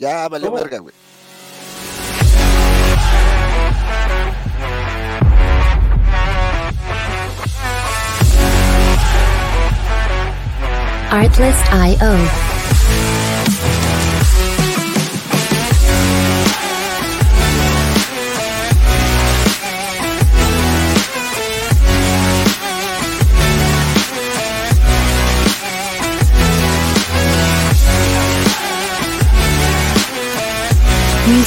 [0.00, 0.94] Ya valió verga, güey.
[11.10, 12.49] Artlist.io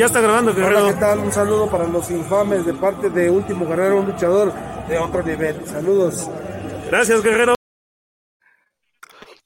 [0.00, 0.86] Ya está grabando, Guerrero.
[0.86, 1.18] Hola, ¿qué tal?
[1.18, 4.50] Un saludo para los infames de parte de Último Guerrero, un luchador
[4.88, 5.62] de otro nivel.
[5.66, 6.26] Saludos.
[6.86, 7.54] Gracias, Guerrero.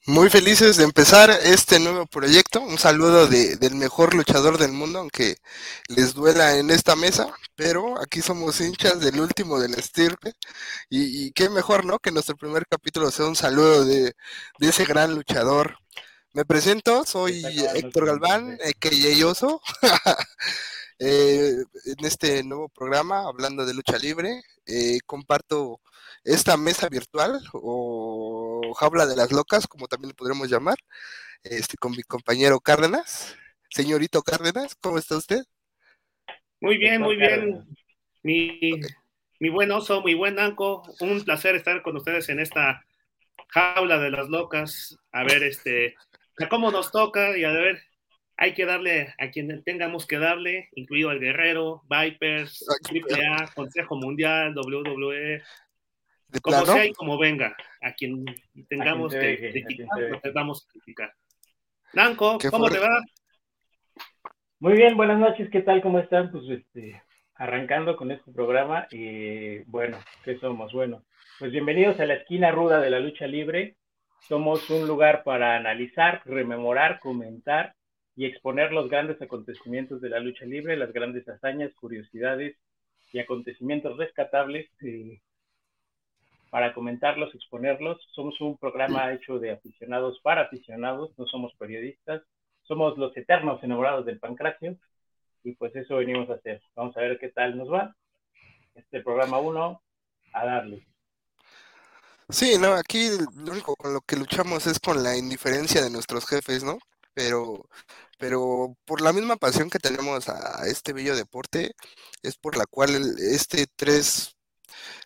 [0.07, 2.61] Muy felices de empezar este nuevo proyecto.
[2.61, 5.39] Un saludo de, del mejor luchador del mundo, aunque
[5.89, 10.35] les duela en esta mesa, pero aquí somos hinchas del último del estirpe.
[10.89, 11.99] Y, y qué mejor, ¿no?
[11.99, 14.15] Que nuestro primer capítulo sea un saludo de,
[14.61, 15.79] de ese gran luchador.
[16.35, 17.45] Me presento, soy
[17.77, 19.63] Héctor Galván, que Oso,
[20.99, 21.53] eh,
[21.85, 25.81] en este nuevo programa, hablando de lucha libre, eh, comparto
[26.25, 30.77] esta mesa virtual o jaula de las locas, como también le podremos llamar,
[31.45, 33.37] este, con mi compañero Cárdenas.
[33.71, 35.45] Señorito Cárdenas, ¿cómo está usted?
[36.61, 37.65] Muy bien, muy bien.
[38.25, 38.81] Mi,
[39.39, 42.85] mi buen oso, mi buen Anco, un placer estar con ustedes en esta
[43.51, 44.99] jaula de las locas.
[45.13, 45.95] A ver, este,
[46.39, 47.83] a cómo nos toca y a ver,
[48.37, 54.55] hay que darle a quien tengamos que darle, incluido al Guerrero, Vipers, AAA, Consejo Mundial,
[54.57, 55.43] WWE,
[56.43, 58.25] como sea y como venga, a quien
[58.69, 59.87] tengamos que criticar,
[60.73, 61.15] criticar.
[61.93, 63.01] Blanco, ¿cómo te va?
[64.59, 65.81] Muy bien, buenas noches, ¿qué tal?
[65.81, 66.33] ¿Cómo están?
[66.33, 67.01] Pues este,
[67.37, 70.73] arrancando con este programa y bueno, ¿qué somos?
[70.73, 71.05] Bueno,
[71.39, 73.77] pues bienvenidos a la esquina ruda de la lucha libre.
[74.29, 77.75] Somos un lugar para analizar, rememorar, comentar
[78.17, 82.57] y exponer los grandes acontecimientos de la lucha libre, las grandes hazañas, curiosidades
[83.13, 85.21] y acontecimientos rescatables eh,
[86.49, 88.01] para comentarlos, exponerlos.
[88.15, 92.23] Somos un programa hecho de aficionados para aficionados, no somos periodistas,
[92.63, 94.77] somos los eternos enamorados del pancracio
[95.43, 96.63] y pues eso venimos a hacer.
[96.75, 97.95] Vamos a ver qué tal nos va.
[98.75, 99.83] Este programa 1,
[100.33, 100.94] a darle.
[102.31, 106.27] Sí, no, aquí lo único con lo que luchamos es con la indiferencia de nuestros
[106.27, 106.79] jefes, ¿no?
[107.13, 107.69] Pero,
[108.19, 111.73] pero por la misma pasión que tenemos a este bello deporte,
[112.23, 114.37] es por la cual este tres,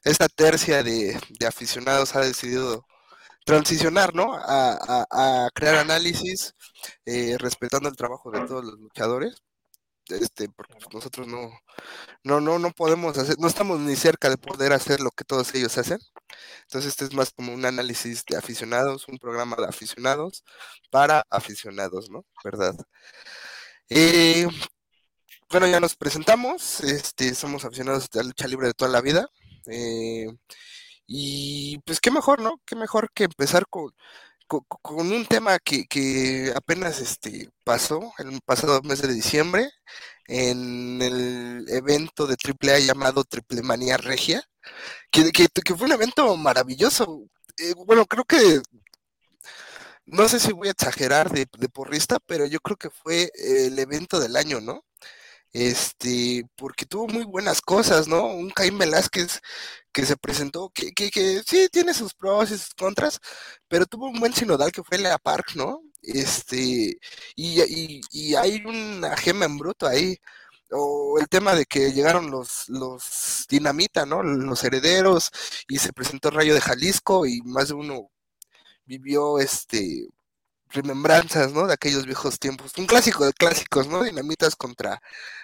[0.05, 2.87] esta tercia de, de aficionados ha decidido
[3.47, 4.35] transicionar, ¿no?
[4.35, 4.73] A,
[5.11, 6.55] a, a crear análisis,
[7.07, 9.37] eh, respetando el trabajo de todos los luchadores,
[10.11, 11.51] este, porque nosotros no,
[12.25, 15.55] no, no, no podemos hacer, no estamos ni cerca de poder hacer lo que todos
[15.55, 15.99] ellos hacen.
[16.63, 20.45] Entonces, este es más como un análisis de aficionados, un programa de aficionados
[20.91, 22.25] para aficionados, ¿no?
[22.45, 22.75] ¿Verdad?
[23.91, 24.47] Eh,
[25.51, 29.29] bueno, ya nos presentamos, este, somos aficionados de la lucha libre de toda la vida.
[29.67, 30.27] Eh,
[31.07, 32.61] y pues qué mejor, ¿no?
[32.67, 33.93] Qué mejor que empezar con,
[34.49, 39.71] con, con un tema que, que, apenas este, pasó el pasado mes de diciembre
[40.27, 44.43] en el evento de AAA llamado Triple Manía Regia,
[45.11, 47.25] que, que, fue un evento maravilloso.
[47.59, 48.61] Eh, bueno, creo que
[50.07, 54.19] no sé si voy a exagerar de, porrista, pero yo creo que fue el evento
[54.21, 54.85] del año, ¿no?
[55.53, 58.27] Este, porque tuvo muy buenas cosas, ¿no?
[58.27, 59.41] Un Caín Velázquez
[59.93, 63.19] que se presentó, que, que, que, sí tiene sus pros y sus contras,
[63.69, 65.83] pero tuvo un buen sinodal que fue Lea Park, ¿no?
[66.03, 66.99] Este,
[67.37, 70.19] y, y, y hay una gema en bruto ahí,
[70.71, 74.23] o el tema de que llegaron los, los dinamita, ¿no?
[74.23, 75.31] Los herederos,
[75.69, 78.11] y se presentó Rayo de Jalisco, y más de uno
[78.87, 80.09] vivió este
[80.71, 81.67] remembranzas, ¿no?
[81.67, 82.73] De aquellos viejos tiempos.
[82.79, 84.03] Un clásico de clásicos, ¿no?
[84.03, 85.01] Dinamitas contra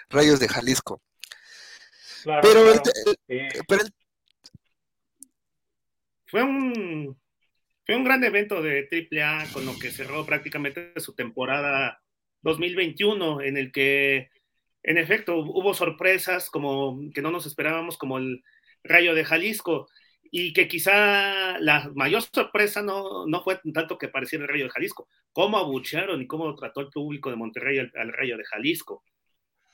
[0.09, 1.01] Rayos de Jalisco.
[2.23, 2.81] Claro, pero, claro.
[3.05, 3.93] El, Eh, pero el,
[6.25, 7.19] Fue un,
[7.85, 12.01] fue un gran evento de AAA con lo que cerró prácticamente su temporada
[12.41, 14.29] 2021, en el que,
[14.83, 18.43] en efecto, hubo sorpresas como que no nos esperábamos, como el
[18.83, 19.87] Rayo de Jalisco,
[20.31, 24.69] y que quizá la mayor sorpresa no, no fue tanto que pareciera el Rayo de
[24.71, 29.03] Jalisco, cómo abuchearon y cómo trató el público de Monterrey al, al Rayo de Jalisco.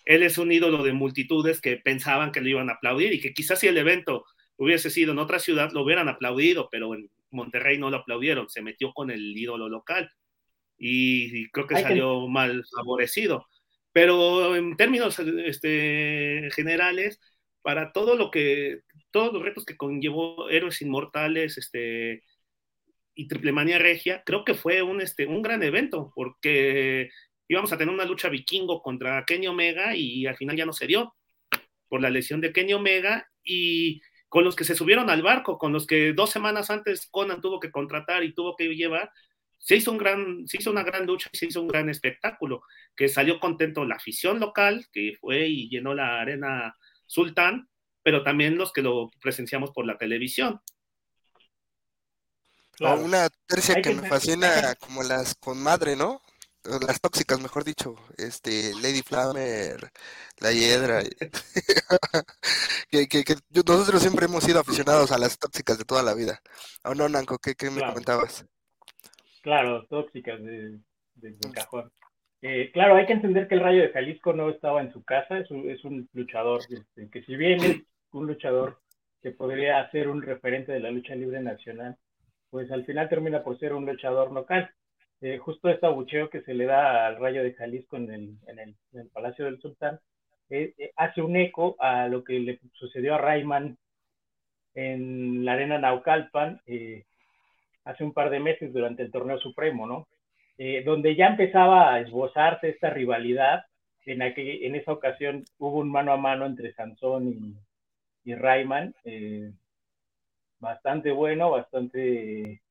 [0.06, 3.34] él es un ídolo de multitudes que pensaban que lo iban a aplaudir y que
[3.34, 4.26] quizás si el evento
[4.58, 8.62] hubiese sido en otra ciudad lo hubieran aplaudido, pero en Monterrey no lo aplaudieron, se
[8.62, 10.12] metió con el ídolo local
[10.78, 13.48] y, y creo que- salió mal favorecido.
[13.94, 17.20] Pero en términos este, generales,
[17.62, 18.80] para todo lo que,
[19.12, 22.24] todos los retos que conllevó Héroes Inmortales, este,
[23.14, 27.10] y Triple Manía Regia, creo que fue un, este, un gran evento, porque
[27.48, 30.88] íbamos a tener una lucha vikingo contra Kenny Omega y al final ya no se
[30.88, 31.16] dio
[31.90, 35.74] por la lesión de Kenny Omega y con los que se subieron al barco, con
[35.74, 39.12] los que dos semanas antes Conan tuvo que contratar y tuvo que llevar,
[39.58, 42.64] se hizo, un gran, se hizo una gran lucha y se hizo un gran espectáculo,
[42.96, 46.76] que salió contento la afición local, que fue y llenó la arena
[47.06, 47.68] Sultán,
[48.04, 50.62] pero también los que lo presenciamos por la televisión.
[52.72, 53.02] Claro.
[53.02, 56.22] O una tercia que que me fascina como las con madre, ¿no?
[56.64, 57.96] Las tóxicas, mejor dicho.
[58.18, 59.92] Este, Lady Flamer,
[60.40, 61.02] La Hiedra.
[62.90, 66.40] que, que, nosotros siempre hemos sido aficionados a las tóxicas de toda la vida.
[66.84, 67.40] ¿O no, Nanco?
[67.40, 67.94] ¿Qué, qué me Claro.
[67.94, 68.46] comentabas?
[69.42, 70.80] Claro, tóxicas de,
[71.16, 71.92] de, de cajón.
[72.44, 75.38] Eh, claro, hay que entender que el Rayo de Jalisco no estaba en su casa,
[75.40, 77.78] es un, es un luchador este, que si bien es
[78.14, 78.80] un luchador
[79.22, 81.98] que podría ser un referente de la lucha libre nacional,
[82.50, 84.70] pues al final termina por ser un luchador local.
[85.22, 88.76] Eh, justo este abucheo que se le da al Rayo de Jalisco en el, en
[88.94, 90.00] el, Palacio del Sultán
[90.50, 93.78] eh, eh, hace un eco a lo que le sucedió a Rayman
[94.74, 96.60] en la arena Naucalpan
[97.84, 100.08] hace un par de meses durante el torneo supremo, ¿no?
[100.86, 103.66] Donde ya empezaba a esbozarse esta rivalidad.
[104.06, 107.56] En, aquel, en esa ocasión hubo un mano a mano entre Sansón y,
[108.24, 109.52] y Rayman, eh,
[110.60, 112.62] bastante bueno, bastante,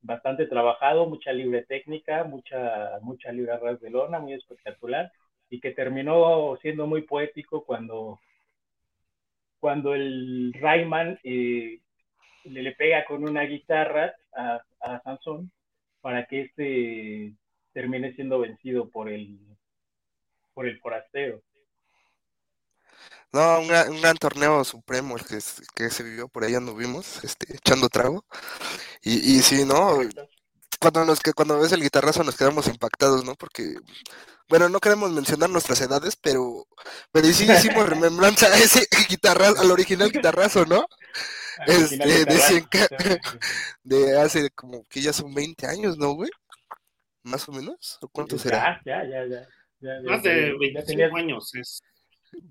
[0.00, 5.12] bastante trabajado, mucha libre técnica, mucha, mucha libre ras de lona, muy espectacular,
[5.50, 8.20] y que terminó siendo muy poético cuando,
[9.60, 11.80] cuando el Rayman eh,
[12.44, 15.50] le, pega con una guitarra a, a Sansón
[16.00, 17.34] para que este
[17.72, 19.38] termine siendo vencido por el
[20.54, 21.42] por el forastero.
[23.34, 25.40] No, un gran, un gran torneo supremo el que,
[25.90, 28.24] se vivió por ahí anduvimos, este, echando trago.
[29.02, 29.98] Y, y sí, ¿no?
[30.78, 33.34] Cuando nos que cuando ves el guitarrazo nos quedamos impactados, ¿no?
[33.34, 33.74] Porque,
[34.48, 36.64] bueno, no queremos mencionar nuestras edades, pero,
[37.10, 40.86] pero sí hicimos remembranza a ese guitarrazo, al original guitarrazo, ¿no?
[41.66, 42.24] Este,
[43.82, 46.30] de hace como que ya son 20 años, ¿no, güey?
[47.24, 48.80] Más o menos, ¿o cuánto será?
[48.86, 49.48] Ya, ya, ya, ya.
[49.80, 51.52] ya, Más de ya 25 tenías- años.
[51.56, 51.82] Es,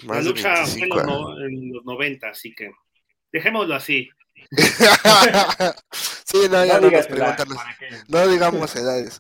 [0.06, 2.72] Más de lucha fue en 25 los, no- en los 90, así que
[3.32, 4.10] dejémoslo así.
[6.26, 7.48] sí, no, ya no no nos preguntan,
[8.08, 9.20] no digamos edades.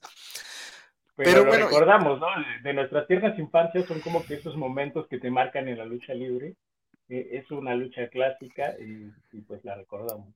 [1.15, 2.27] Pero, Pero lo bueno, recordamos, ¿no?
[2.63, 6.13] De nuestras tiernas infancias son como que esos momentos que te marcan en la lucha
[6.13, 6.55] libre.
[7.09, 10.33] Eh, es una lucha clásica y, y pues la recordamos.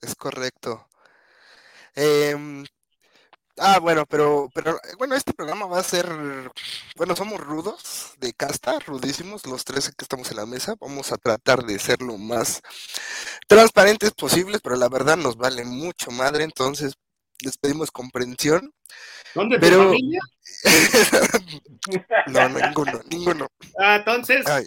[0.00, 0.88] Es correcto.
[1.96, 2.64] Em,
[3.58, 6.06] ah, bueno, pero, pero eh, bueno, este programa va a ser,
[6.96, 10.74] bueno, somos rudos de casta, rudísimos, los tres que estamos en la mesa.
[10.80, 12.60] Vamos a tratar de ser lo más
[13.48, 16.94] transparentes posibles, pero la verdad nos vale mucho madre, entonces
[17.40, 18.72] les pedimos comprensión.
[19.34, 20.20] ¿Dónde tu Pero- familia?
[22.28, 23.48] No, ninguno, ninguno.
[23.78, 24.66] Ah, entonces, Ay,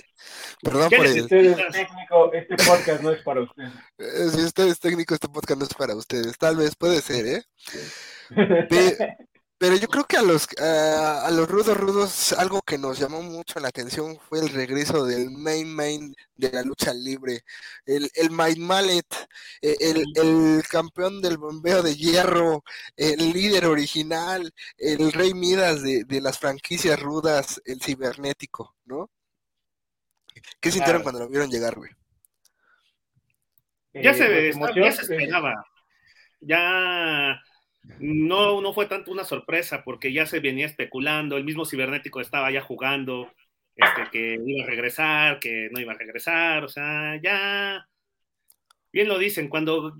[0.61, 3.63] perdón ¿Qué por el, Usted es técnico, este podcast no es para usted.
[3.97, 6.37] eh, si usted es técnico, este podcast no es para ustedes.
[6.37, 7.43] Tal vez puede ser, ¿eh?
[8.67, 9.01] Pe-
[9.59, 13.21] Pero yo creo que a los a, a los rudos rudos algo que nos llamó
[13.23, 17.41] mucho la atención fue el regreso del main main de la lucha libre,
[17.85, 19.05] el, el Main Mallet,
[19.61, 22.63] eh, el, el campeón del bombeo de hierro,
[22.97, 29.09] el líder original, el rey Midas de, de las franquicias rudas, el cibernético, ¿no?
[30.61, 31.03] ¿Qué sintieron Claro.
[31.03, 31.91] cuando lo vieron llegar, güey?
[33.93, 35.65] ya, Eh, se, ya se eh, esperaba.
[36.41, 37.39] Ya
[37.99, 42.51] no, no fue tanto una sorpresa porque ya se venía especulando, el mismo cibernético estaba
[42.51, 43.31] ya jugando,
[43.75, 47.87] este, que iba a regresar, que no iba a regresar, o sea, ya,
[48.91, 49.95] bien lo dicen, cuando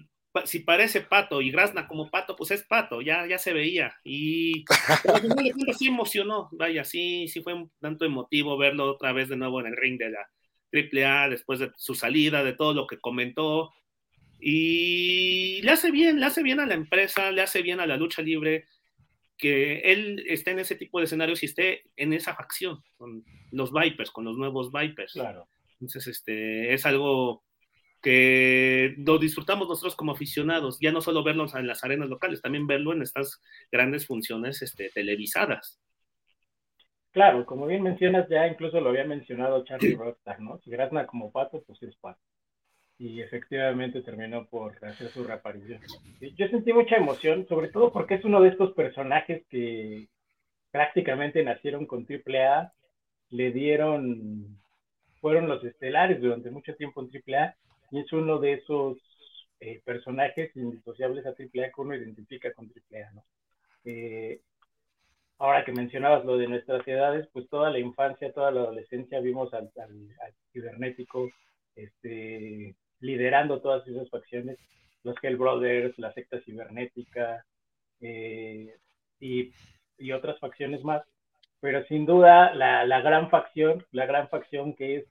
[0.46, 3.96] si parece pato y grazna como pato, pues es pato, ya, ya se veía.
[4.04, 4.66] Y
[5.78, 9.68] sí emocionó, vaya, sí, sí fue un tanto emotivo verlo otra vez de nuevo en
[9.68, 10.30] el ring de la
[10.74, 13.74] AAA después de su salida, de todo lo que comentó.
[14.40, 17.98] Y le hace bien, le hace bien a la empresa, le hace bien a la
[17.98, 18.66] lucha libre
[19.38, 23.72] que él esté en ese tipo de escenarios y esté en esa facción con los
[23.72, 25.14] Vipers, con los nuevos Vipers.
[25.14, 25.48] Claro.
[25.74, 27.44] Entonces, este, es algo
[28.02, 32.68] que lo disfrutamos nosotros como aficionados, ya no solo verlos en las arenas locales, también
[32.68, 33.42] verlo en estas
[33.72, 35.80] grandes funciones este, televisadas.
[37.12, 40.60] claro, como bien mencionas, ya incluso lo había mencionado Charlie Rockstar, ¿no?
[40.60, 42.22] Si grazna como pato, pues es pato.
[43.00, 45.80] Y efectivamente terminó por hacer su reaparición.
[46.36, 50.08] Yo sentí mucha emoción, sobre todo porque es uno de estos personajes que
[50.72, 52.74] prácticamente nacieron con AAA,
[53.30, 54.58] le dieron,
[55.22, 57.56] fueron los estelares durante mucho tiempo en AAA,
[57.92, 58.98] y es uno de esos
[59.60, 63.24] eh, personajes indisociables a AAA que uno identifica con AAA, ¿no?
[63.86, 64.42] Eh,
[65.38, 69.54] ahora que mencionabas lo de nuestras edades, pues toda la infancia, toda la adolescencia vimos
[69.54, 71.30] al, al- al cibernético
[71.76, 74.58] este, liderando todas esas facciones,
[75.04, 77.46] los Hell Brothers, la secta cibernética
[78.02, 78.76] eh,
[79.20, 79.52] y,
[80.12, 81.04] otras facciones más.
[81.60, 85.06] Pero sin duda la, la gran facción, la gran facción que es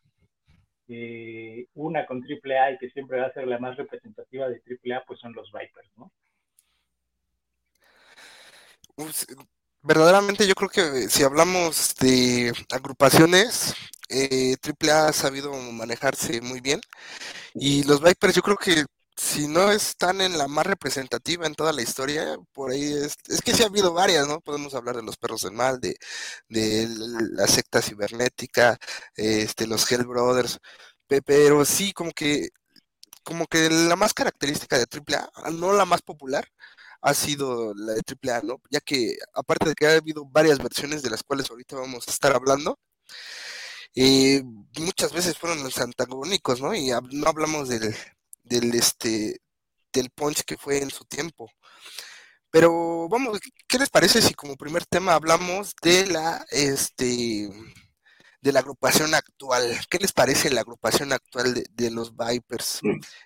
[0.88, 5.04] eh, una con AAA y que siempre va a ser la más representativa de AAA,
[5.04, 6.12] pues son los Vipers, ¿no?
[8.94, 9.26] Pues,
[9.82, 13.74] verdaderamente yo creo que si hablamos de agrupaciones,
[14.08, 16.80] eh, AAA ha sabido manejarse muy bien.
[17.54, 18.84] Y los Vipers yo creo que
[19.16, 23.40] si no están en la más representativa en toda la historia, por ahí es, es
[23.42, 24.40] que sí ha habido varias, ¿no?
[24.40, 25.96] Podemos hablar de los Perros del Mal, de,
[26.48, 26.88] de
[27.32, 28.78] la secta cibernética,
[29.16, 30.58] este, los Hell Brothers,
[31.06, 32.50] pe- pero sí como que
[33.25, 36.46] como que la más característica de AAA, no la más popular,
[37.02, 38.60] ha sido la de AAA, ¿no?
[38.70, 42.10] Ya que aparte de que ha habido varias versiones de las cuales ahorita vamos a
[42.12, 42.78] estar hablando,
[43.96, 44.42] eh,
[44.78, 46.74] muchas veces fueron los antagónicos, ¿no?
[46.74, 47.94] Y hab- no hablamos del,
[48.44, 49.40] del este
[49.92, 51.50] del punch que fue en su tiempo.
[52.50, 57.48] Pero vamos, ¿qué les parece si como primer tema hablamos de la este
[58.40, 59.62] de la agrupación actual?
[59.90, 62.80] ¿Qué les parece la agrupación actual de, de los Vipers?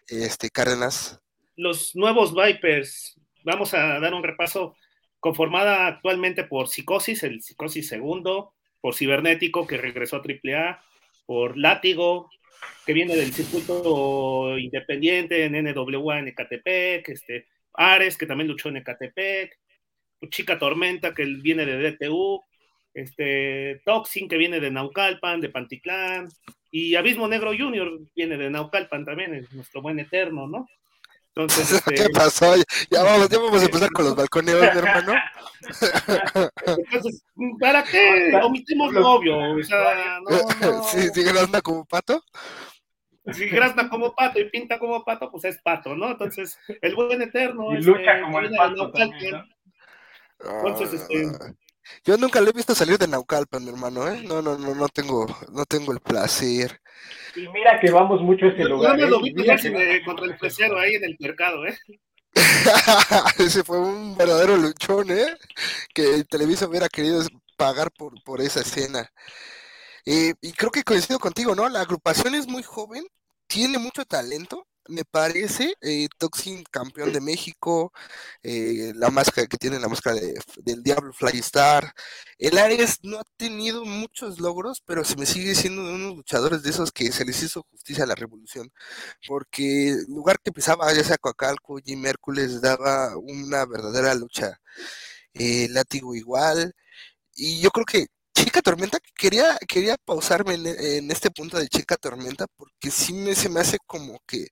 [0.06, 1.20] Este, Cárdenas.
[1.56, 4.74] Los nuevos Vipers, vamos a dar un repaso,
[5.18, 10.82] conformada actualmente por Psicosis, el Psicosis segundo, por Cibernético, que regresó a AAA,
[11.26, 12.30] por Látigo,
[12.84, 18.78] que viene del circuito independiente en NWA en Ecatepec, este, Ares, que también luchó en
[18.78, 19.58] Ecatepec,
[20.28, 22.42] Chica Tormenta, que viene de DTU,
[22.92, 26.28] este, Toxin, que viene de Naucalpan, de Panticlán,
[26.70, 30.66] y Abismo Negro Junior viene de Naucalpan también, es nuestro buen eterno, ¿no?
[31.42, 32.54] Entonces, este, ¿Qué pasó?
[32.90, 35.12] Ya vamos, ya vamos a empezar con los balconeos, mi hermano.
[36.66, 37.24] entonces,
[37.60, 39.38] ¿para qué omitimos lo obvio?
[39.38, 40.82] O sea, no, no.
[40.84, 41.10] Sí,
[41.62, 42.22] como pato.
[43.32, 46.10] Si grazna como pato y pinta como pato, pues es pato, ¿no?
[46.10, 47.72] Entonces, el buen eterno.
[47.74, 49.32] Y este, lucha como que el pato también,
[50.40, 50.68] ¿no?
[50.68, 51.52] Entonces, este- Ah,
[52.04, 54.22] Yo nunca lo he visto salir de Naucalpan, mi hermano, ¿eh?
[54.24, 56.80] No, no, no, no tengo, no tengo el placer.
[57.34, 58.92] Y mira que vamos mucho a ese Yo lugar.
[58.92, 59.10] no me ¿eh?
[59.10, 61.78] lo vi contra el fresero ahí en el mercado, ¿eh?
[63.38, 65.36] Ese fue un verdadero luchón, ¿eh?
[65.94, 67.22] Que Televisa hubiera querido
[67.56, 69.10] pagar por, por esa escena.
[70.06, 71.68] Eh, y creo que coincido contigo, ¿no?
[71.68, 73.04] La agrupación es muy joven,
[73.46, 75.74] tiene mucho talento, me parece.
[75.80, 77.92] Eh, Toxin, campeón de México,
[78.42, 81.92] eh, la máscara que tiene la máscara de- del Diablo Fly Star.
[82.38, 86.62] El Ares no ha tenido muchos logros, pero se me sigue siendo de unos luchadores
[86.62, 88.72] de esos que se les hizo justicia a la revolución.
[89.26, 94.60] Porque el lugar que pisaba, ya sea Coacalco, Jim Hércules, daba una verdadera lucha.
[95.34, 96.74] Eh, látigo igual.
[97.36, 98.06] Y yo creo que
[98.44, 103.34] Chica Tormenta, quería, quería pausarme en, en este punto de Chica Tormenta, porque sí me,
[103.34, 104.48] se me hace como que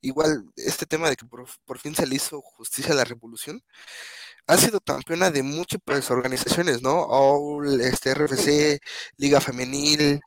[0.00, 3.62] igual este tema de que por, por fin se le hizo justicia a la revolución,
[4.46, 7.02] ha sido campeona de muchas pues, organizaciones, ¿no?
[7.04, 8.80] All, este, RFC,
[9.16, 10.20] Liga Femenil,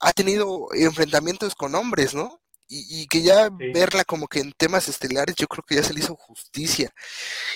[0.00, 2.40] ha tenido enfrentamientos con hombres, ¿no?
[2.68, 3.70] Y, y que ya Sí.
[3.72, 6.90] verla como que en temas estelares, yo creo que ya se le hizo justicia.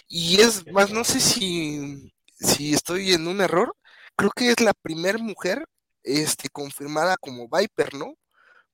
[0.09, 3.75] Y es más, no sé si, si estoy en un error,
[4.19, 5.65] creo que es la primera mujer
[6.03, 8.15] este, confirmada como Viper, ¿no?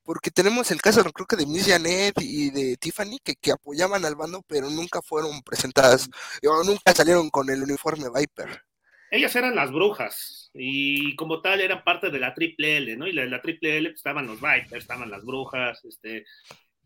[0.03, 4.05] Porque tenemos el caso, creo que de Miss Janet y de Tiffany, que, que apoyaban
[4.05, 6.09] al bando, pero nunca fueron presentadas,
[6.43, 8.63] o nunca salieron con el uniforme Viper.
[9.11, 13.07] Ellas eran las brujas y como tal eran parte de la triple L, ¿no?
[13.07, 16.25] Y la, la triple L pues, estaban los Vipers, estaban las brujas, este,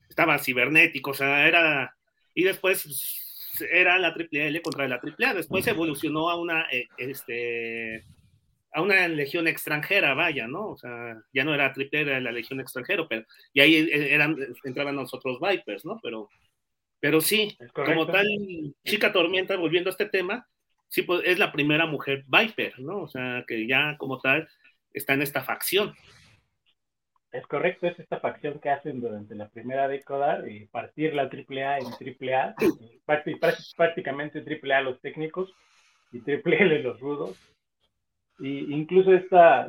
[0.08, 1.96] estaba cibernético, o sea, era...
[2.34, 6.68] Y después pues, era la triple L contra la triple A, después evolucionó a una,
[6.70, 8.04] eh, este,
[8.72, 10.68] a una legión extranjera, vaya, ¿no?
[10.68, 14.37] O sea, ya no era triple, era la legión extranjera, pero y ahí eh, eran,
[14.64, 15.98] entraban los otros Vipers, ¿no?
[16.02, 16.28] Pero,
[17.00, 18.26] pero sí, como tal,
[18.84, 20.46] Chica Tormenta, volviendo a este tema,
[20.88, 23.02] sí, pues es la primera mujer Viper, ¿no?
[23.02, 24.48] O sea, que ya como tal
[24.92, 25.94] está en esta facción.
[27.30, 31.78] Es correcto, es esta facción que hacen durante la primera década, eh, partir la AAA
[31.78, 32.54] en AAA,
[33.06, 35.52] prácti- prácticamente AAA los técnicos
[36.10, 37.37] y Triple L los rudos.
[38.38, 39.68] Y incluso esta,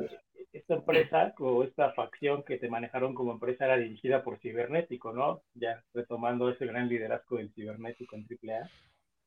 [0.52, 5.42] esta empresa o esta facción que te manejaron como empresa era dirigida por Cibernético, ¿no?
[5.54, 8.70] Ya retomando ese gran liderazgo del Cibernético en AAA.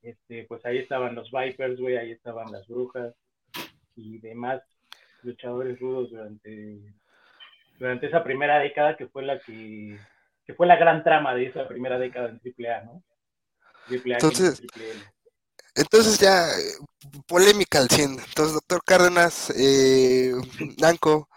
[0.01, 3.15] Este, pues ahí estaban los Vipers, güey, ahí estaban las brujas
[3.95, 4.61] y demás
[5.23, 6.79] luchadores rudos durante,
[7.79, 9.97] durante esa primera década que fue la que,
[10.45, 13.03] que fue la gran trama de esa primera década en AAA, ¿no?
[13.89, 14.61] AAA Entonces,
[15.75, 16.47] entonces ya,
[17.27, 18.11] polémica al 100.
[18.11, 20.33] Entonces, doctor Cárdenas, eh,
[20.79, 21.29] Nanco,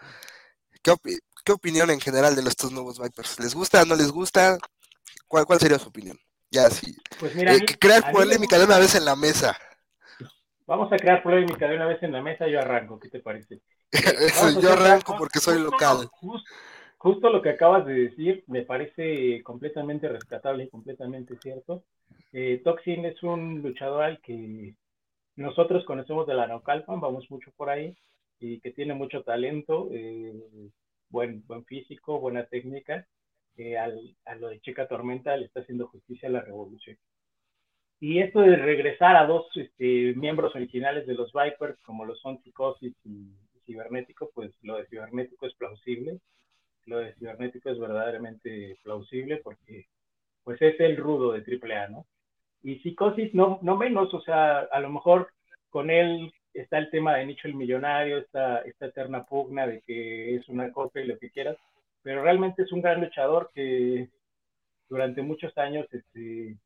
[0.81, 0.93] ¿qué,
[1.43, 3.39] ¿qué, opinión en general de estos nuevos Vipers?
[3.39, 4.57] ¿Les gusta, no les gusta?
[5.27, 6.17] ¿Cuál, cuál sería su opinión?
[6.51, 6.95] Ya, sí.
[7.19, 9.57] Pues mira, eh, crear polémica de una vez en la mesa.
[10.65, 13.61] Vamos a crear polémica de una vez en la mesa, yo arranco, ¿qué te parece?
[14.61, 16.09] yo arranco porque soy local.
[16.97, 21.83] justo lo que acabas de decir me parece completamente rescatable y completamente cierto.
[22.33, 24.75] Eh, Toxin es un luchador al que
[25.35, 27.95] nosotros conocemos de la Naucalpan, vamos mucho por ahí,
[28.39, 30.33] y que tiene mucho talento, eh,
[31.09, 33.07] buen, físico, buena técnica.
[33.57, 36.97] Eh, al, a lo de Chica Tormenta le está haciendo justicia a la revolución.
[37.99, 42.41] Y esto de regresar a dos este, miembros originales de los Vipers, como lo son
[42.43, 43.31] Psicosis y,
[43.65, 46.19] Cibernético, pues lo de Cibernético es plausible.
[46.85, 49.87] Lo de Cibernético es verdaderamente plausible porque
[50.43, 52.05] pues es el rudo de AAA, ¿no?
[52.63, 55.29] Y psicosis no, no menos, o sea, a lo mejor
[55.69, 60.35] con él está el tema de Nicho el Millonario, esta, esta eterna pugna de que
[60.35, 61.57] es una copia y lo que quieras,
[62.01, 64.09] pero realmente es un gran luchador que
[64.89, 66.57] durante muchos años este,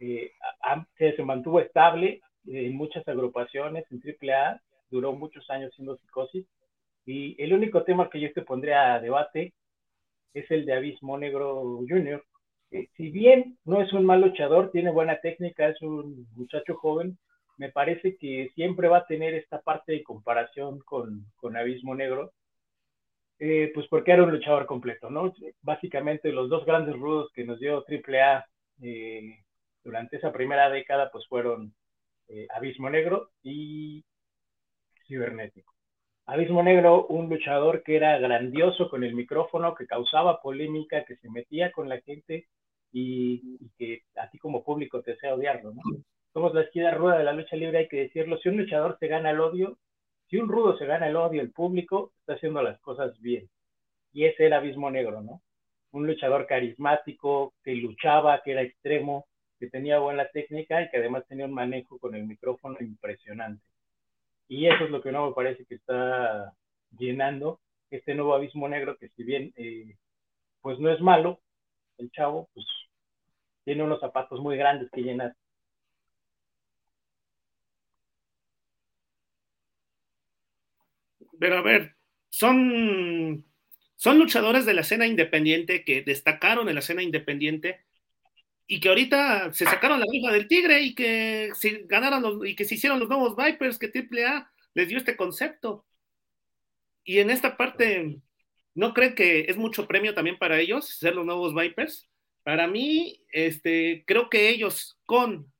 [0.00, 0.32] eh,
[0.96, 6.46] se, mantuvo estable en muchas agrupaciones en AAA, duró muchos años siendo psicosis,
[7.06, 9.52] y el único tema que yo te pondría a debate
[10.34, 12.24] es el de Abismo Negro Junior,
[12.70, 17.18] eh, si bien no es un mal luchador, tiene buena técnica, es un muchacho joven,
[17.56, 22.32] me parece que siempre va a tener esta parte de comparación con, con Abismo Negro,
[23.38, 25.32] eh, pues porque era un luchador completo, ¿no?
[25.62, 28.46] Básicamente los dos grandes rudos que nos dio AAA
[28.82, 29.38] eh,
[29.82, 31.74] durante esa primera década, pues fueron
[32.54, 34.04] Abismo Negro y
[35.08, 35.74] Cibernético.
[36.26, 41.28] Abismo Negro, un luchador que era grandioso con el micrófono, que causaba polémica, que se
[41.28, 42.46] metía con la gente
[42.92, 45.82] y, que a ti como público te sea odiarlo, ¿no?
[46.32, 48.38] Somos la esquina ruda de la lucha libre, hay que decirlo.
[48.38, 49.78] Si un luchador se gana el odio,
[50.28, 53.48] si un rudo se gana el odio, el público está haciendo las cosas bien.
[54.12, 55.42] Y ese era Abismo Negro, ¿no?
[55.92, 59.26] Un luchador carismático, que luchaba, que era extremo,
[59.58, 63.64] que tenía buena técnica y que además tenía un manejo con el micrófono impresionante.
[64.48, 66.52] Y eso es lo que no me parece que está
[66.96, 69.96] llenando este nuevo abismo negro, que si bien eh,
[70.60, 71.40] pues no es malo,
[71.98, 72.66] el chavo pues
[73.64, 75.36] tiene unos zapatos muy grandes que llenar.
[81.38, 81.96] Pero a ver,
[82.28, 83.44] son,
[83.96, 87.80] son luchadores de la escena independiente que destacaron en la escena independiente
[88.66, 92.54] y que ahorita se sacaron la rifa del tigre y que se ganaron los, y
[92.54, 95.86] que se hicieron los nuevos Vipers que AAA les dio este concepto.
[97.04, 98.20] Y en esta parte,
[98.74, 102.09] ¿no creen que es mucho premio también para ellos ser los nuevos Vipers?
[102.42, 105.52] Para mí, este, creo que ellos con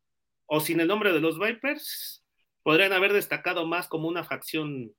[0.47, 2.25] o sin el nombre de los Vipers
[2.63, 4.93] podrían haber destacado más como una facción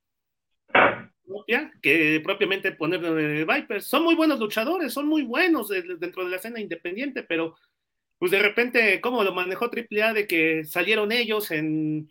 [1.26, 3.86] propia que propiamente poner de Vipers.
[3.86, 7.54] Son muy buenos luchadores, son muy buenos dentro de la escena independiente, pero
[8.18, 12.08] pues de repente, ¿cómo lo manejó AAA de que salieron ellos en,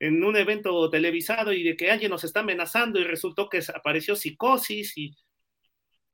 [0.00, 4.16] en un evento televisado y de que alguien nos está amenazando y resultó que apareció
[4.16, 5.16] psicosis y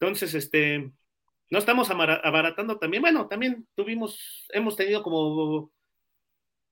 [0.00, 0.90] entonces, este,
[1.50, 3.02] no estamos abaratando también.
[3.02, 5.72] Bueno, también tuvimos, hemos tenido como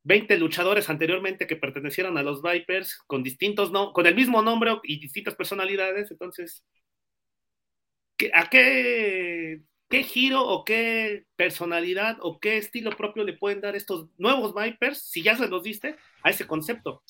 [0.04, 4.78] 20 luchadores anteriormente que pertenecieron a los Vipers con distintos, no, con el mismo nombre
[4.84, 6.10] y distintas personalidades.
[6.12, 6.64] Entonces,
[8.32, 14.06] ¿a qué, qué giro o qué personalidad o qué estilo propio le pueden dar estos
[14.16, 17.02] nuevos Vipers, si ya se los diste, a ese concepto?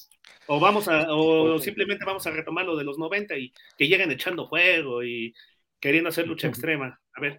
[0.46, 4.11] O vamos a, o simplemente vamos a retomar lo de los 90 y que lleguen
[4.11, 5.35] echando fuego y
[5.81, 7.01] queriendo hacer lucha extrema.
[7.14, 7.37] A ver.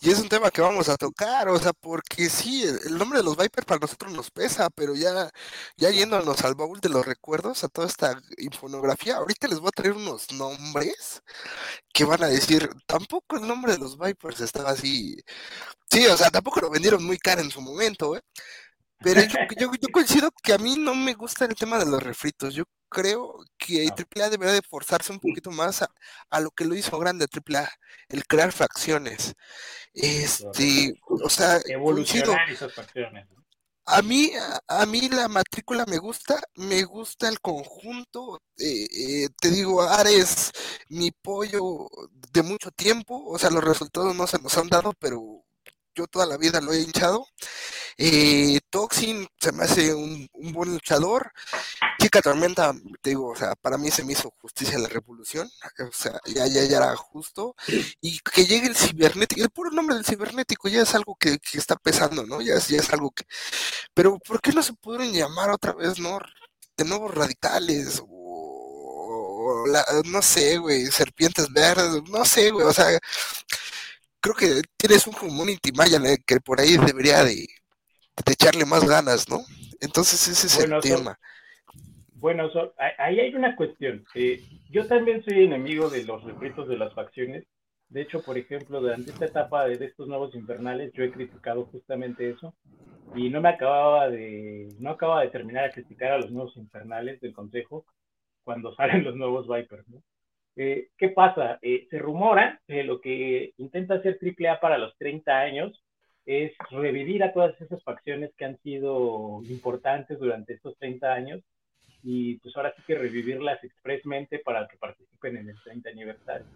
[0.00, 3.24] Y es un tema que vamos a tocar, o sea, porque sí, el nombre de
[3.24, 5.30] los Vipers para nosotros nos pesa, pero ya,
[5.76, 9.72] ya yéndonos al baúl de los recuerdos, a toda esta infonografía, ahorita les voy a
[9.72, 11.22] traer unos nombres
[11.92, 15.16] que van a decir, tampoco el nombre de los Vipers estaba así.
[15.90, 18.22] Sí, o sea, tampoco lo vendieron muy caro en su momento, ¿eh?
[19.02, 22.54] Pero yo, yo, coincido que a mí no me gusta el tema de los refritos.
[22.54, 26.98] Yo creo que AAA debería de forzarse un poquito más a, lo que lo hizo
[26.98, 27.70] grande AAA,
[28.08, 29.34] el crear facciones.
[29.94, 33.26] Este, o sea, evolucionar esas facciones.
[33.86, 34.30] A mí,
[34.68, 38.40] a, a mí la matrícula me gusta, me gusta el conjunto.
[38.58, 38.86] eh,
[39.24, 40.52] eh, te digo, Ares,
[40.88, 41.88] mi pollo
[42.32, 45.44] de mucho tiempo, o sea, los resultados no se nos han dado, pero
[45.94, 47.26] yo toda la vida lo he hinchado.
[48.02, 51.32] Eh, Toxin se me hace un, buen luchador.
[52.00, 55.50] Chica Tormenta, te digo, o sea, para mí se me hizo justicia la revolución,
[55.88, 57.54] o sea, ya, ya, ya era justo.
[58.00, 61.58] Y que llegue el cibernético, el puro nombre del cibernético ya es algo que, que
[61.58, 62.40] está pesando, ¿no?
[62.40, 63.24] Ya es, ya es algo que...
[63.94, 65.94] Pero ¿por qué no se pudieron llamar otra vez?
[66.76, 72.98] De nuevos radicales o, la- no sé, güey, serpientes verdes, no sé, güey, o sea,
[74.20, 77.46] creo que tienes un community maya en que por ahí debería de,
[78.24, 79.40] de echarle más ganas, ¿no?
[79.80, 81.18] Entonces ese es Bueno, el tema.
[82.14, 84.04] Bueno, so- ahí- hay una cuestión.
[84.14, 87.44] Eh, yo también soy enemigo de los refritos de las facciones.
[87.88, 91.64] De hecho, por ejemplo, durante esta etapa de, de estos nuevos infernales, yo he criticado
[91.66, 92.54] justamente eso.
[93.16, 97.20] Y no me acababa de, no acababa de terminar a criticar a los nuevos infernales
[97.20, 97.84] del Consejo
[98.44, 100.02] cuando salen los nuevos Vipers, ¿no?
[100.56, 101.58] Eh, ¿Qué pasa?
[101.62, 105.82] Eh, se rumora que lo que intenta hacer AAA para los 30 años
[106.30, 111.42] es revivir a todas esas facciones que han sido importantes durante estos 30 años
[112.02, 116.46] y pues ahora sí que revivirlas expresamente para que participen en el 30 aniversario.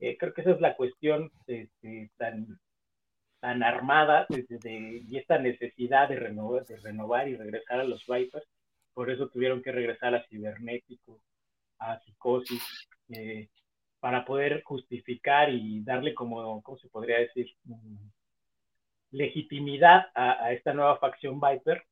[0.00, 2.58] Eh, creo que esa es la cuestión este, tan,
[3.40, 8.04] tan armada de, de- y esta necesidad de renovar, de renovar y regresar a los
[8.06, 8.46] Vipers.
[8.94, 11.20] Por eso tuvieron que regresar a Cibernético,
[11.78, 12.62] a Psicosis,
[13.10, 13.48] eh,
[14.00, 17.48] para poder justificar y darle como, ¿cómo se podría decir?
[17.64, 17.96] Mm,
[19.10, 21.84] legitimidad a, a esta nueva facción Viper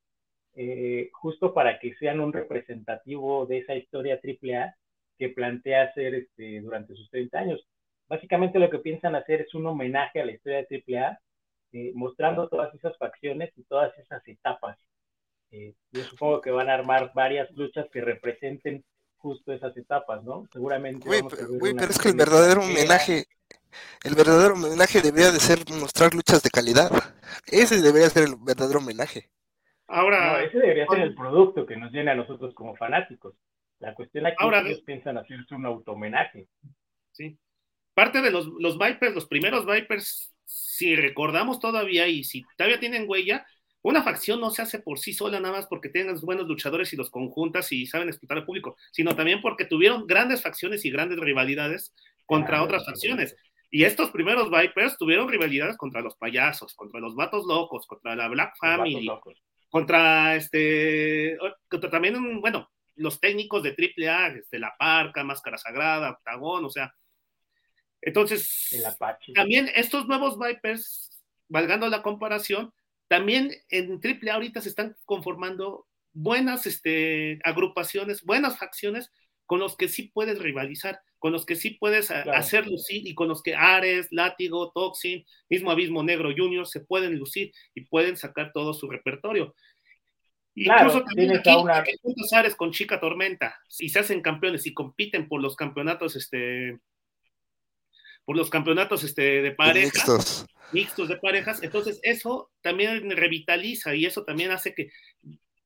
[0.61, 4.75] eh, justo para que sean un representativo de esa historia AAA
[5.17, 7.67] que plantea hacer este, durante sus 30 años.
[8.09, 11.21] Básicamente lo que piensan hacer es un homenaje a la historia de AAA,
[11.75, 14.77] eh, mostrando todas esas facciones y todas esas etapas.
[15.53, 18.85] Eh, yo supongo que van a armar varias luchas que representen
[19.19, 20.49] justo esas etapas, ¿no?
[20.53, 23.27] Seguramente Güey, pero, pero es que el verdadero homenaje,
[24.05, 26.91] el verdadero homenaje debería de ser mostrar luchas de calidad.
[27.47, 29.31] Ese debería ser el verdadero homenaje.
[29.89, 33.35] No, Ahora, ese debería ser el producto que nos llena a nosotros como fanáticos.
[33.79, 36.49] La cuestión aquí Ahora, es que ellos piensan hacerse un auto-homenaje.
[37.13, 37.39] sí.
[37.95, 43.07] Parte de los, los Vipers, los primeros Vipers, si recordamos todavía y si todavía tienen
[43.09, 43.45] huella,
[43.83, 46.97] una facción no se hace por sí sola nada más porque tengan buenos luchadores y
[46.97, 51.19] los conjuntas y saben explotar al público, sino también porque tuvieron grandes facciones y grandes
[51.19, 51.93] rivalidades
[52.27, 52.91] contra otras sí.
[52.91, 53.37] facciones.
[53.71, 58.29] Y estos primeros Vipers tuvieron rivalidades contra los payasos, contra los vatos locos, contra la
[58.29, 59.11] Black Family,
[59.69, 61.37] contra este,
[61.69, 66.95] contra también, bueno, los técnicos de AAA, este, La Parca, Máscara Sagrada, Octagón, o sea.
[68.01, 69.33] Entonces, El Apache.
[69.33, 72.73] también estos nuevos Vipers, valgando la comparación,
[73.07, 79.13] también en AAA ahorita se están conformando buenas este, agrupaciones, buenas facciones
[79.49, 82.33] con los que sí puedes rivalizar, con los que sí puedes Claro.
[82.35, 87.17] hacer lucir y con los que Ares, Látigo, Toxin, mismo Abismo Negro Junior se pueden
[87.19, 89.55] lucir y pueden sacar todo su repertorio.
[90.55, 91.83] Claro, Incluso también aquí, una-
[92.33, 96.79] Ares con Chica Tormenta, si se hacen campeones y compiten por los campeonatos, este,
[98.27, 100.47] por los campeonatos este, de pareja, Mixtos.
[100.73, 104.91] mixtos de parejas, entonces eso también revitaliza y eso también hace que,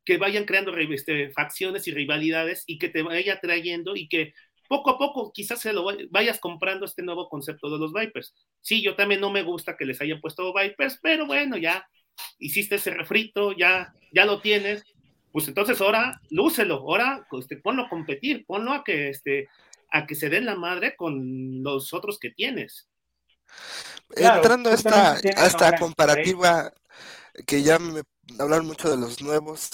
[0.05, 4.35] que vayan creando re- este, facciones y rivalidades y que te vaya trayendo y que
[4.69, 8.35] poco a poco quizás se lo vay- vayas comprando este nuevo concepto de los Vipers.
[8.61, 11.87] Sí, yo también no me gusta que les hayan puesto Vipers, pero bueno, ya
[12.39, 14.85] hiciste ese refrito, ya, ya lo tienes,
[15.33, 19.49] pues entonces ahora lúcelo, ahora este, ponlo a competir, ponlo a que, este,
[19.91, 22.89] a que se den la madre con los otros que tienes.
[24.15, 26.73] Claro, Entrando a esta, a esta comparativa
[27.47, 28.03] que ya me
[28.39, 29.71] hablaron mucho de los nuevos,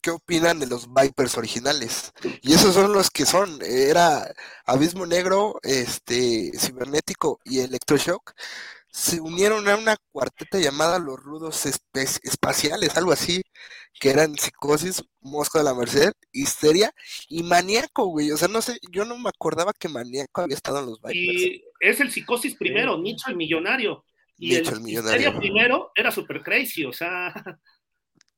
[0.00, 2.12] ¿qué opinan de los Vipers originales?
[2.42, 4.32] Y esos son los que son, era
[4.66, 8.32] Abismo Negro, este, Cibernético y Electroshock,
[8.90, 13.40] se unieron a una cuarteta llamada los Rudos Espe- Espaciales, algo así,
[13.98, 16.92] que eran Psicosis, Mosco de la Merced, Histeria
[17.28, 20.80] y Maníaco, güey, o sea, no sé, yo no me acordaba que Maníaco había estado
[20.80, 21.14] en los Vipers.
[21.16, 23.02] Y es el psicosis primero, Sí.
[23.02, 24.04] Nicho el millonario.
[24.38, 25.38] Y Nicho el, millonario.
[25.38, 27.32] Primero era super crazy, o sea,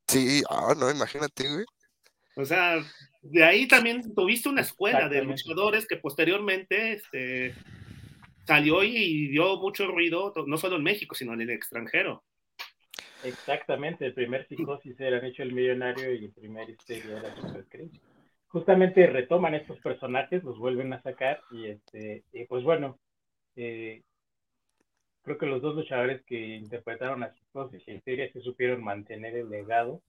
[0.09, 1.65] Sí, ah, no, imagínate, güey.
[2.37, 2.85] o sea,
[3.23, 7.55] de ahí también tuviste una escuela de luchadores que posteriormente este,
[8.47, 12.23] salió y dio mucho ruido, no solo en México, sino en el extranjero.
[13.25, 18.01] Exactamente, el primer psicosis era hecho el millonario y el primer histeria era super crazy.
[18.49, 23.01] Justamente retoman estos personajes, los vuelven a sacar y este, y pues bueno,
[23.57, 24.03] eh,
[25.25, 29.51] creo que los dos luchadores que interpretaron a psicosis y histeria se supieron mantener el
[29.51, 30.01] legado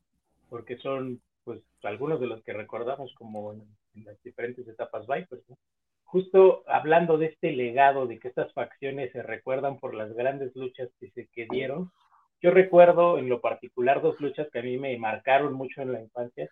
[0.49, 3.63] porque son pues algunos de los que recordamos como en,
[3.95, 5.47] en las diferentes etapas Vipers.
[5.49, 5.58] ¿no?
[6.04, 10.89] Justo hablando de este legado, de que estas facciones se recuerdan por las grandes luchas
[10.99, 11.91] que se que dieron,
[12.41, 16.01] yo recuerdo en lo particular dos luchas que a mí me marcaron mucho en la
[16.01, 16.49] infancia,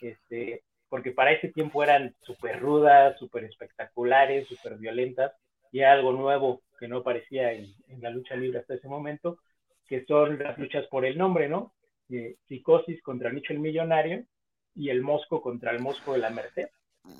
[0.00, 5.32] este, porque para ese tiempo eran súper rudas, súper espectaculares, súper violentas,
[5.72, 9.38] y era algo nuevo que no aparecía en, en, la lucha libre hasta ese momento,
[9.86, 11.74] que son las luchas por el nombre, ¿no?
[12.08, 14.24] Eh, Psicosis contra Nicho el Millonario
[14.74, 16.68] y el Mosco contra el Mosco de la Merced.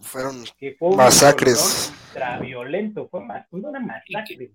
[0.03, 1.93] Fueron que fue masacres.
[2.09, 4.51] Ultraviolento, fue, más, fue una masacre.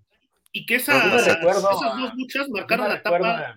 [0.52, 3.56] Y que esas, me recuerdo esas dos luchas marcaron me la etapa,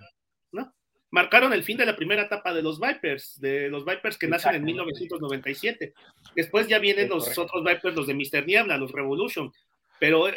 [0.51, 0.73] ¿no?
[1.11, 4.55] Marcaron el fin de la primera etapa de los Vipers, de los Vipers que nacen
[4.55, 5.45] en Exactamente.
[5.45, 5.93] 1997.
[6.35, 7.41] Después ya vienen los correcto.
[7.43, 8.45] otros Vipers, los de Mr.
[8.45, 9.51] Niebla, los Revolution.
[9.99, 10.35] Pero eh,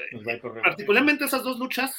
[0.62, 1.94] particularmente esas dos luchas,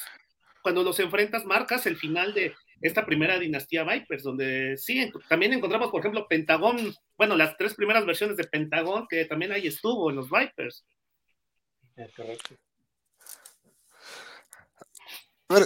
[0.61, 5.89] cuando los enfrentas, marcas el final de esta primera dinastía Vipers, donde sí, también encontramos,
[5.89, 10.17] por ejemplo, Pentagón, bueno, las tres primeras versiones de Pentagón, que también ahí estuvo en
[10.17, 10.85] los Vipers.
[12.15, 12.55] Correcto.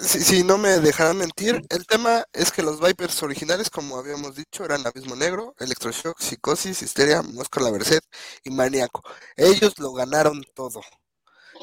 [0.02, 4.36] Si, si no me dejarán mentir, el tema es que los Vipers originales, como habíamos
[4.36, 8.02] dicho, eran Abismo Negro, Electroshock, Psicosis, Histeria, Mosca la Merced
[8.44, 9.02] y Maníaco.
[9.38, 10.82] Ellos lo ganaron todo.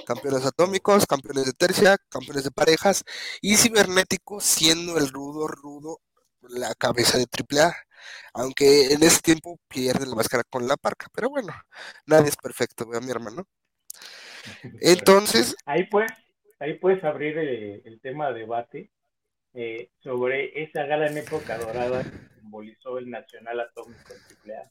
[0.06, 3.04] Campeones atómicos, campeones de tercia, campeones de parejas
[3.40, 6.00] y cibernético siendo el rudo, rudo,
[6.42, 7.74] la cabeza de AAA.
[8.34, 11.54] Aunque en ese tiempo pierde la máscara con la parca, pero bueno,
[12.06, 13.46] nadie es perfecto, vea mi hermano.
[14.80, 16.10] Entonces, Ahí pues,
[16.58, 18.90] ahí puedes abrir eh, el tema de debate
[19.54, 24.70] eh, sobre esa gran época dorada que simbolizó el Nacional Atómico en AAA.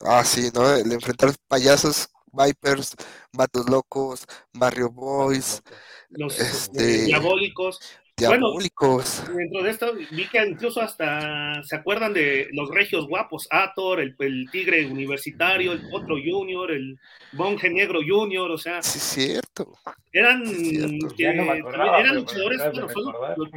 [0.00, 0.74] Ah, sí, ¿no?
[0.74, 2.94] El enfrentar payasos, Vipers,
[3.32, 5.62] Vatos Locos, Barrio Boys,
[6.10, 7.78] Los Este- diabólicos.
[8.16, 9.24] Bueno, Diabólicos.
[9.34, 14.14] Dentro de esto vi que incluso hasta se acuerdan de los regios guapos, Ator, el,
[14.20, 16.96] el tigre universitario, el potro junior, el
[17.32, 19.76] monje negro junior, o sea, Sí, cierto.
[20.12, 21.08] eran, Sí, cierto.
[21.16, 22.86] que- no acordaba, eran luchadores bueno,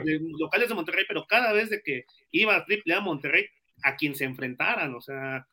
[0.04, 3.46] de- locales de Monterrey, pero cada vez de que iba a AAA Monterrey,
[3.84, 5.46] a quien se enfrentaran, o sea,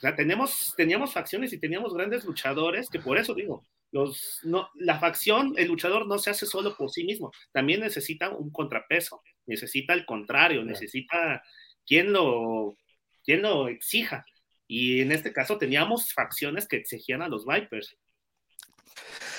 [0.00, 4.70] o sea tenemos, teníamos facciones y teníamos grandes luchadores, que por eso digo, los, no,
[4.76, 9.20] la facción, el luchador no se hace solo por sí mismo, también necesita un contrapeso,
[9.44, 11.42] necesita el contrario, necesita
[11.86, 12.78] quien lo,
[13.22, 14.24] quien lo exija.
[14.66, 17.94] Y en este caso teníamos facciones que exigían a los Vipers.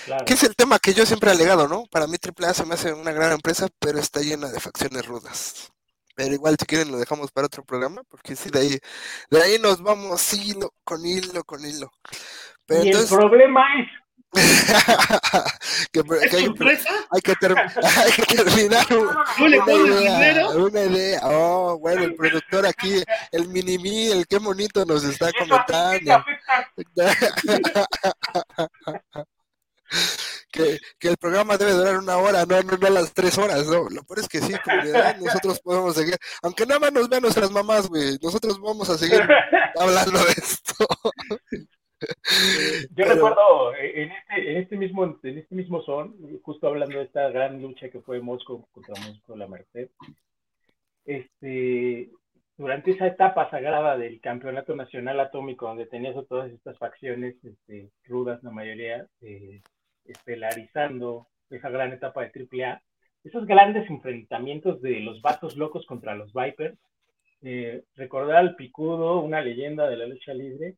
[0.05, 0.25] Claro.
[0.25, 1.85] Que es el tema que yo siempre he alegado, ¿no?
[1.89, 5.71] Para mí AAA se me hace una gran empresa, pero está llena de facciones rudas.
[6.15, 8.79] Pero igual si quieren lo dejamos para otro programa, porque sí, de ahí,
[9.29, 11.91] de ahí nos vamos hilo con hilo con hilo.
[12.65, 13.87] Pero y el problema es
[15.91, 16.45] que, ¿Es que hay,
[17.11, 17.55] hay que ter-
[17.97, 21.19] hay que terminar un- ¿Tú le una idea, una idea.
[21.23, 26.23] Oh, bueno, el productor aquí, el mini el qué bonito nos está comentando.
[30.51, 33.87] Que, que el programa debe durar una hora, no, no, no las tres horas, no.
[33.89, 37.49] Lo peor es que sí, comunidad, nosotros podemos seguir, aunque nada más nos vean nuestras
[37.51, 39.21] mamás, güey, nosotros vamos a seguir
[39.79, 40.85] hablando de esto.
[42.01, 46.97] Yo Pero- recuerdo eh, en este, en este mismo, en este mismo son, justo hablando
[46.97, 49.89] de esta gran lucha que fue Mosco contra Mosco la Merced,
[51.05, 52.09] este,
[52.57, 57.91] durante esa etapa sagrada del campeonato nacional atómico, donde tenías a todas estas facciones este,
[58.05, 59.61] rudas, la mayoría, eh,
[60.11, 62.81] estelarizando esa gran etapa de AAA,
[63.23, 66.77] esos grandes enfrentamientos de los vatos locos contra los Vipers,
[67.43, 70.75] eh, recordar al Picudo, una leyenda de la lucha libre,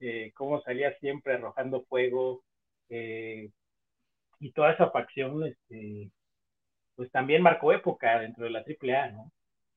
[0.00, 2.42] eh, cómo salía siempre arrojando fuego
[2.88, 3.50] eh,
[4.40, 6.10] y toda esa facción, este,
[6.94, 9.32] pues también marcó época dentro de la AAA, ¿no?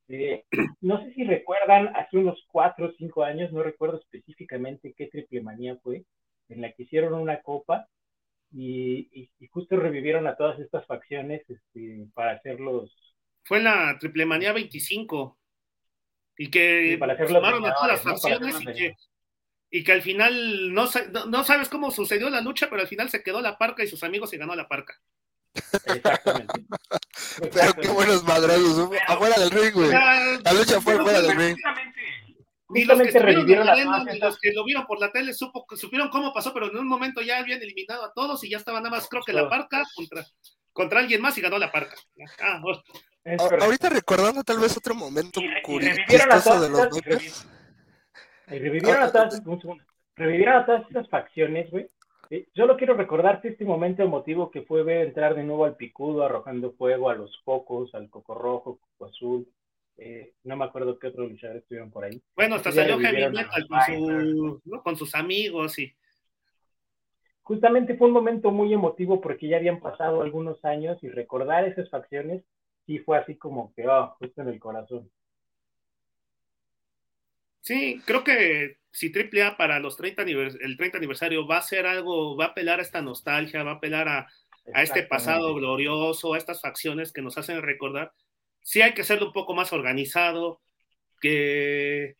[0.82, 5.41] No sé si recuerdan, hace unos cuatro o cinco años, no recuerdo específicamente qué triple
[5.41, 6.04] manía fue,
[6.50, 7.88] en la que hicieron una copa
[8.52, 13.98] y, y, y justo revivieron a todas estas facciones este, para hacerlos Fue en la
[14.00, 15.38] Triple Manía 25.
[16.38, 18.96] Y que Sí, para sumaron a todas las facciones y que,
[19.72, 23.10] y que al final no, no, no sabes cómo sucedió la lucha, pero al final
[23.10, 24.96] se quedó la parca y sus amigos se ganó la parca.
[25.86, 26.66] Exactamente.
[27.52, 29.92] Pero qué buenos madrazos, afuera del ring, güey.
[29.92, 31.58] La lucha fue fuera del ring.
[32.69, 36.10] Ni los que revivieron la ni los que lo vieron por la tele supo, supieron
[36.10, 38.91] cómo pasó, pero en un momento ya habían eliminado a todos y ya estaba nada
[38.91, 40.23] más, creo que la parca contra,
[40.71, 41.95] contra alguien más y ganó la parca.
[42.41, 42.79] Ah, bueno.
[43.62, 46.89] Ahorita recordando tal vez otro momento Y re- y curioso revivieron a chistoso de todas
[46.91, 47.47] los
[48.47, 49.84] revivieron a todas, un segundo.
[50.15, 51.88] revivieron a todas estas facciones, güey.
[52.55, 56.73] Solo quiero recordarte este momento emotivo que fue ver entrar de nuevo al picudo arrojando
[56.73, 59.47] fuego a los focos, al coco rojo, coco azul,
[60.00, 62.22] eh, no me acuerdo qué otros luchadores estuvieron por ahí.
[62.36, 64.84] Bueno, hasta salió Heavy Metal con, su- ¿no?
[64.84, 65.94] con sus amigos y
[67.42, 71.90] Justamente fue un momento muy emotivo porque ya habían pasado algunos años y recordar esas
[71.90, 72.44] facciones
[72.86, 75.10] sí fue así como que, oh, justo en el corazón.
[77.62, 81.86] Sí, creo que si AAA para los 30 anivers- el 30 aniversario va a ser
[81.86, 84.28] algo, va a apelar a esta nostalgia, va a apelar a,
[84.74, 88.12] a este pasado glorioso, a estas facciones que nos hacen recordar,
[88.69, 90.62] sí hay que hacerlo un poco más organizado,
[91.19, 92.15] que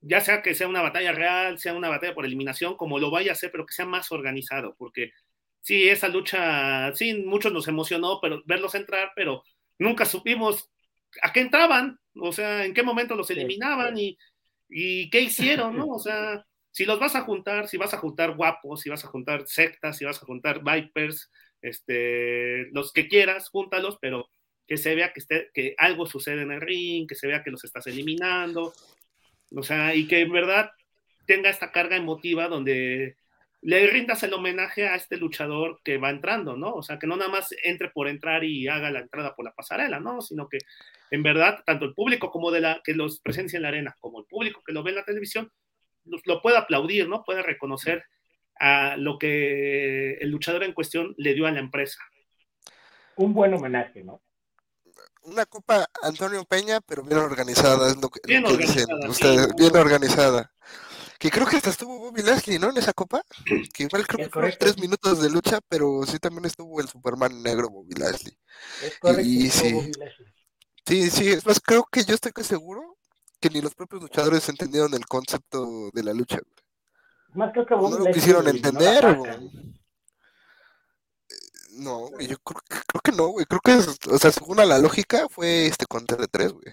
[0.00, 3.32] ya sea que sea una batalla real, sea una batalla por eliminación, como lo vaya
[3.32, 5.12] a ser, pero que sea más organizado, porque
[5.62, 9.42] sí, esa lucha, sí, muchos nos emocionó pero verlos entrar, pero
[9.78, 10.70] nunca supimos
[11.22, 14.18] a qué entraban, o sea, en qué momento los eliminaban y,
[14.68, 15.86] y qué hicieron, ¿no?
[15.96, 19.08] O sea, si los vas a juntar, si vas a juntar guapos, si vas a
[19.08, 21.30] juntar sectas, si vas a juntar vipers,
[21.62, 24.28] este, los que quieras, júntalos, pero
[24.68, 27.50] que se vea que, esté, que algo sucede en el ring, que se vea que
[27.50, 28.74] los estás eliminando,
[29.56, 30.70] o sea, y que en verdad
[31.26, 33.16] tenga esta carga emotiva donde
[33.62, 36.74] le rindas el homenaje a este luchador que va entrando, ¿no?
[36.74, 39.54] O sea, que no nada más entre por entrar y haga la entrada por la
[39.54, 40.20] pasarela, ¿no?
[40.20, 40.58] Sino que
[41.10, 44.20] en verdad, tanto el público como de la que los presencia en la arena, como
[44.20, 45.50] el público que lo ve en la televisión,
[46.04, 47.24] lo, lo puede aplaudir, ¿no?
[47.24, 48.04] Puede reconocer
[48.60, 52.00] a lo que el luchador en cuestión le dio a la empresa.
[53.16, 54.20] Un buen homenaje, ¿no?
[55.22, 59.10] Una copa Antonio Peña, pero bien organizada, es lo que, lo Bien que dicen organizada,
[59.10, 59.52] ustedes, sí.
[59.58, 60.52] bien organizada.
[61.18, 62.70] Que creo que hasta estuvo Bobby Lashley, ¿no?
[62.70, 63.22] En esa copa.
[63.74, 66.88] Que igual creo Es que fueron tres minutos de lucha, pero sí también estuvo el
[66.88, 68.38] Superman negro Bobby Lashley.
[68.82, 69.22] Es correcto.
[69.22, 69.72] Y sí.
[69.72, 70.26] Bobby Lashley.
[70.86, 72.96] Sí, sí, es más, creo que yo estoy casi seguro
[73.40, 76.38] que ni los propios luchadores entendieron el concepto de la lucha.
[77.34, 79.04] Más creo que Bobby No lo quisieron entender.
[81.78, 83.46] No, güey, yo creo, que- creo que no, güey.
[83.46, 86.64] Creo que, es- o sea, según a la lógica, fue este contra de tres, güey.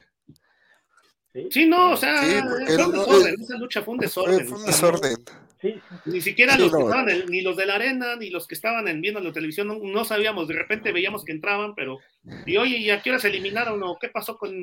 [1.33, 1.47] ¿Sí?
[1.51, 2.41] Sí, no, o sea, Sí, fue
[2.85, 4.47] un no- desorden, esa lucha fue un desorden.
[4.47, 5.17] fue un desorden.
[5.61, 5.81] Sí.
[6.05, 8.55] Ni siquiera Sí, los que estaban, en- ni los de la arena, ni los que
[8.55, 11.99] estaban en, viendo la televisión, no, no sabíamos, de repente veíamos que entraban, pero,
[12.45, 13.81] y oye, ¿y a qué hora se eliminaron?
[13.83, 14.61] ¿O qué pasó con,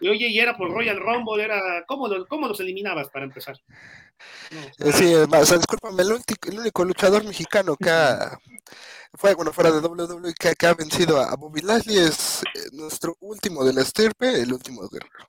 [0.00, 3.56] y oye, y era por Royal Rumble, era, ¿cómo, lo- cómo los eliminabas para empezar?
[4.50, 8.38] No, o sea, Sí, o sea, discúlpame, el, ulti- el único luchador mexicano que ha,
[9.14, 13.16] fue, bueno, fuera de WWE, que, que ha vencido a Bobby Lashley es eh, nuestro
[13.20, 15.28] último de la estirpe, el último guerrero.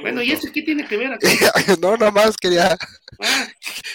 [0.00, 1.26] Bueno, ¿y ese qué tiene que ver aquí?
[1.80, 2.76] no, nada más quería,
[3.22, 3.46] Ah,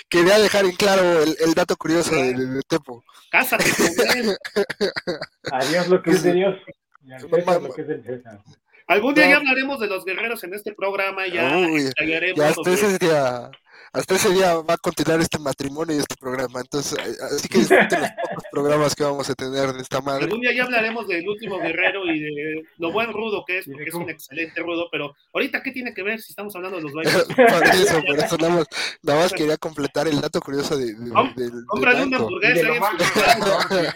[0.10, 3.04] quería dejar en claro el, el dato curioso de, de- de Tepo.
[3.32, 4.38] cásate con él.
[5.52, 6.56] Adiós lo que es de Dios.
[7.04, 7.70] Y al No César mames.
[7.70, 8.40] lo que es del César.
[8.88, 9.32] Algún día No.
[9.32, 11.92] ya hablaremos de los guerreros en este programa, ya Uy,
[12.36, 13.52] Ya ese día,
[13.94, 16.60] hasta ese día va a continuar este matrimonio y este programa.
[16.62, 20.26] Entonces, eh, así que disfruten los pocos programas que vamos a tener de esta madre.
[20.26, 23.72] Algún día ya hablaremos del último guerrero y de lo buen rudo que es, de
[23.74, 26.84] porque es un excelente rudo, pero ahorita, ¿qué tiene que ver si estamos hablando de
[26.84, 27.24] los bailes?
[27.24, 28.66] Por eso, por eso nada más,
[29.04, 31.34] nada más quería completar el dato curioso de, de- Com-
[31.68, 32.68] Cómprale una de hamburguesa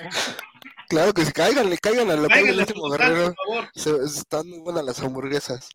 [0.90, 3.34] Claro que sí, cáiganle, caigan a la del Cáiganle, último por guerrero.
[3.46, 3.70] favor.
[3.74, 5.70] Se- están muy buenas las hamburguesas.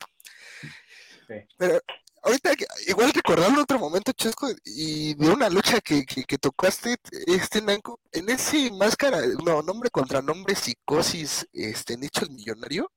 [1.26, 1.34] Sí.
[1.56, 1.80] Pero
[2.28, 2.50] ahorita,
[2.86, 8.00] igual recordando otro momento, Chesco, y de una lucha que, que, que tocaste, este Nanco,
[8.12, 12.90] en ese máscara, no, nombre contra nombre, psicosis, este, Nicho el Millonario,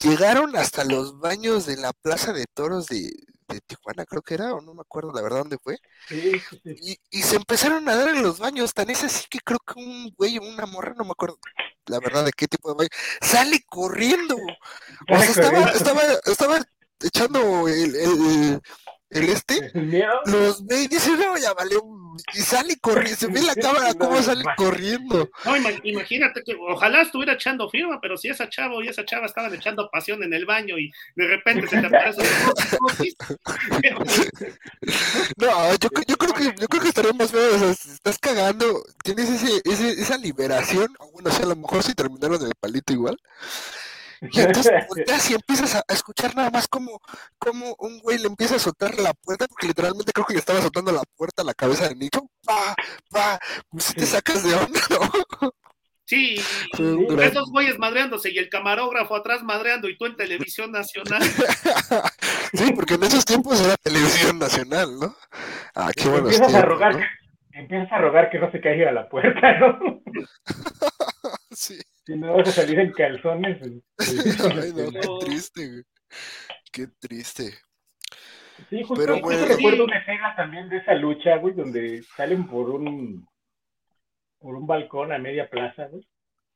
[0.00, 3.10] llegaron hasta los baños de la Plaza de Toros de,
[3.48, 6.60] de Tijuana, creo que era, o no me acuerdo la verdad dónde fue, Sí, sí,
[6.62, 6.76] sí.
[7.10, 9.74] y, y se empezaron a dar en los baños, tan es así que creo que
[9.80, 11.38] un güey o una morra, no me acuerdo
[11.86, 12.88] la verdad de qué tipo de baño,
[13.22, 14.36] sale corriendo.
[14.36, 16.60] O sea, estaba, estaba, estaba
[17.00, 18.60] echando el, el,
[19.10, 19.70] el este,
[20.26, 21.80] los ve y dice, no, ya valió,
[22.34, 25.30] y sale corriendo, se ve la cámara cómo sale corriendo.
[25.44, 29.26] No, ima- imagínate que ojalá estuviera echando firma, pero si esa chavo y esa chava
[29.26, 32.22] estaban echando pasión en el baño y de repente se te aparece
[35.38, 38.18] No, yo, yo creo que yo creo que estaría más feo, o sea, si estás
[38.18, 42.52] cagando, tienes ese, ese, esa liberación, bueno, o sea, a lo mejor si terminaron el
[42.60, 43.16] palito igual,
[44.32, 47.00] y entonces volteas y empiezas a, escuchar nada más como,
[47.38, 50.60] como un güey le empieza a soltar la puerta, porque literalmente creo que le estaba
[50.60, 52.74] soltando la puerta a la cabeza de Nicho, pa,
[53.10, 53.38] pa,
[53.68, 55.52] pues te sacas de onda, ¿no?
[56.04, 56.36] Sí,
[57.22, 61.22] esos güeyes madreándose y el camarógrafo atrás madreando y tú en televisión nacional.
[62.54, 65.14] Sí, porque en esos tiempos era televisión nacional, ¿no?
[65.74, 67.04] Ah, qué buenos empiezas a rogar, ¿no?
[67.58, 70.00] empiezas a rogar que no se caiga la puerta, ¿no?
[71.58, 71.76] Sí.
[72.06, 73.58] Si no vas a salir en calzones.
[73.96, 75.18] pues, Ay, no, qué No.
[75.18, 75.82] triste, güey.
[76.72, 77.52] Qué triste.
[78.70, 79.44] Sí, justo, Pero bueno.
[79.44, 83.26] recuerdo una escena también de esa lucha, güey, donde salen por un
[84.38, 86.06] por un balcón a media plaza, güey.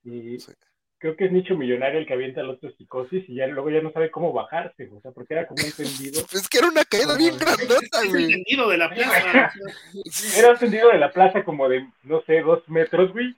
[0.05, 0.53] Y Sí.
[0.99, 3.83] creo que es Nicho Millonario el que avienta al otro psicosis y ya luego ya
[3.83, 6.23] no sabe cómo bajarse, o sea, porque era como un tendido.
[6.33, 8.29] Es que era una caída bien grandota, güey.
[8.29, 9.53] tendido de la plaza.
[10.39, 13.35] Era un tendido de la plaza como de, no sé, dos metros, güey.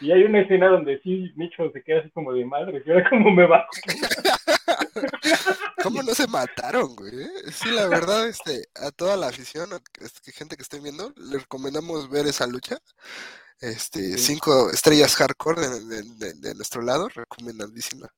[0.00, 3.08] Y, hay una escena donde sí, Nicho se queda así como de madre, y ahora
[3.10, 3.68] como me bajo.
[5.82, 7.12] ¿Cómo no se mataron, güey?
[7.52, 11.38] Sí, la verdad, este, a toda la afición, a este, gente que esté viendo, le
[11.38, 12.78] recomendamos ver esa lucha.
[13.60, 14.34] Este, Sí.
[14.34, 18.08] cinco estrellas hardcore de, de- de- de nuestro lado, recomendadísima.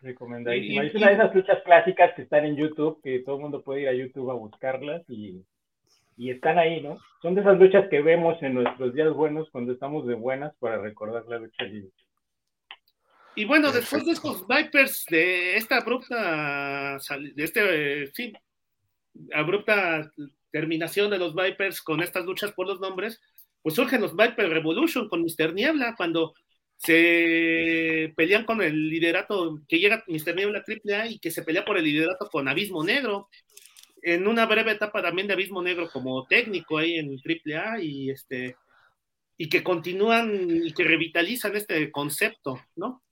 [0.00, 0.84] Recomendadísima.
[0.84, 3.82] Es una de esas luchas clásicas que están en YouTube, que todo el mundo puede
[3.82, 5.44] ir a YouTube a buscarlas y,
[6.18, 6.98] y están ahí, ¿no?
[7.22, 10.78] Son de esas luchas que vemos en nuestros días buenos cuando estamos de buenas para
[10.78, 11.92] recordar la lucha libre.
[13.36, 16.98] Y bueno, después de estos Vipers, de esta abrupta,
[17.34, 18.32] de este, eh, sí,
[19.32, 20.10] abrupta
[20.50, 23.20] terminación de los Vipers con estas luchas por los nombres,
[23.62, 25.54] pues surgen los Viper Revolution con Mr.
[25.54, 26.34] Niebla, cuando
[26.76, 30.34] se pelean con el liderato, que llega Mr.
[30.34, 33.28] Niebla AAA y que se pelea por el liderato con Abismo Negro,
[34.02, 38.56] en una breve etapa también de Abismo Negro como técnico ahí en AAA y este
[39.36, 43.02] y que continúan y que revitalizan este concepto, ¿no?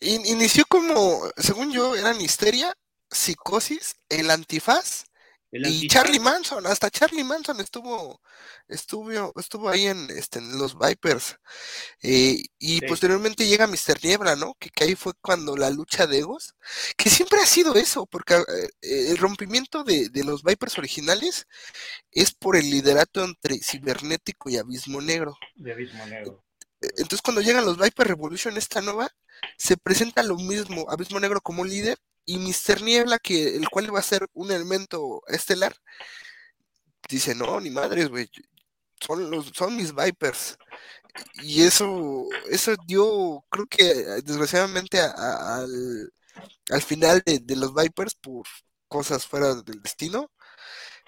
[0.00, 2.72] In- inició como, según yo, eran Histeria,
[3.10, 5.04] Psicosis, El Antifaz
[5.50, 5.88] El y.
[5.88, 6.66] Charlie Manson.
[6.66, 8.20] Hasta Charlie Manson estuvo,
[8.68, 11.36] estuvo, estuvo ahí en, este, en los Vipers.
[12.02, 12.86] Eh, y Sí.
[12.86, 14.02] posteriormente llega Mr.
[14.02, 14.54] Niebla, ¿no?
[14.58, 16.54] Que, que ahí fue cuando la lucha de egos,
[16.96, 18.70] que siempre ha sido eso, porque eh,
[19.10, 21.46] el rompimiento de, de los Vipers originales
[22.10, 25.36] es por el liderato entre Cibernético y Abismo Negro.
[25.56, 26.44] De Abismo Negro.
[26.80, 29.10] Eh, Entonces, cuando llegan los Viper Revolution, esta nueva,
[29.56, 32.82] se presenta lo mismo, Abismo Negro como líder, y Mr.
[32.82, 35.74] Niebla, que el cual va a ser un elemento estelar,
[37.08, 38.28] dice, no, ni madres, güey,
[39.00, 40.58] son los, son mis Vipers.
[41.42, 43.84] Y eso, eso dio, creo que
[44.24, 46.12] desgraciadamente a- al,
[46.70, 48.46] al final de, de los Vipers, por
[48.88, 50.30] cosas fuera del destino,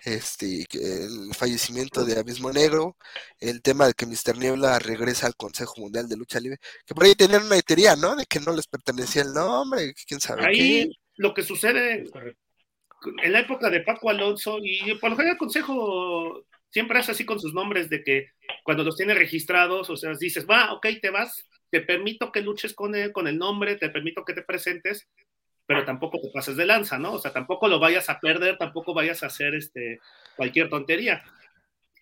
[0.04, 2.96] este, el fallecimiento de Abismo Negro,
[3.38, 4.36] el tema de que Mr.
[4.38, 8.16] Niebla regresa al Consejo Mundial de Lucha Libre, que por ahí tenían una teoría, ¿no?
[8.16, 12.04] De que no les pertenecía el nombre, quién sabe Ahí lo que sucede
[13.22, 17.24] en la época de Paco Alonso, y por lo general el consejo siempre hace así
[17.24, 18.28] con sus nombres, de que
[18.64, 22.74] cuando los tiene registrados, o sea, dices, va, ok, te vas, te permito que luches
[22.74, 25.08] con el, con el nombre, te permito que te presentes,
[25.70, 27.12] pero tampoco te pases de lanza, ¿no?
[27.12, 30.00] O sea, tampoco lo vayas a perder, tampoco vayas a hacer este,
[30.34, 31.22] cualquier tontería.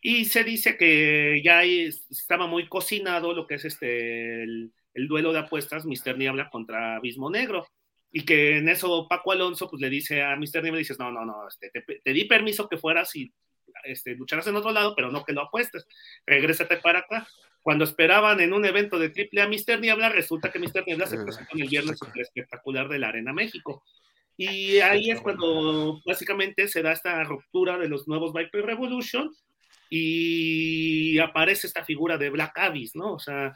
[0.01, 5.35] Y se dice que ya estaba muy cocinado lo que es este el, el duelo
[5.35, 6.17] de apuestas Mr.
[6.17, 7.67] Niebla contra Abismo Negro.
[8.11, 10.63] Y que en eso Paco Alonso pues le dice a Mr.
[10.63, 13.31] Niebla, dices, no, no, no, este, te, te, di permiso que fueras y
[13.85, 15.87] este, lucharas en otro lado, pero no que lo apuestes.
[16.27, 17.29] Regrésate para acá.
[17.63, 19.81] Cuando esperaban en un evento de triple A Mr.
[19.81, 20.85] Niebla, resulta que Mr.
[20.87, 23.83] Niebla se presentó en el viernes super espectacular de la Arena México.
[24.37, 29.35] Y ahí es cuando básicamente se da esta ruptura de los nuevos Viper Revolution
[29.91, 33.15] y aparece esta figura de Black Abyss, ¿no?
[33.15, 33.53] O sea,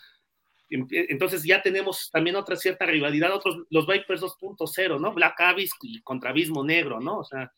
[0.69, 5.13] entonces ya tenemos también otra cierta rivalidad, otros, los Vipers 2.0, ¿no?
[5.13, 7.19] Black Abyss y contra Abismo Negro, ¿no?
[7.19, 7.53] O sea.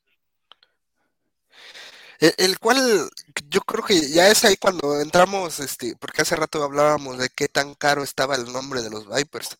[2.25, 3.11] El, el, cual
[3.51, 7.49] yo creo que ya es ahí cuando entramos, este, porque hace rato hablábamos de qué
[7.49, 9.59] tan caro estaba el nombre de los Vipers,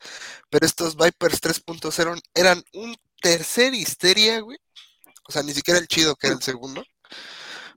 [0.49, 4.57] pero estos Vipers 3.0 eran un tercer histeria, güey,
[5.29, 6.83] o sea, ni siquiera el chido que era el segundo,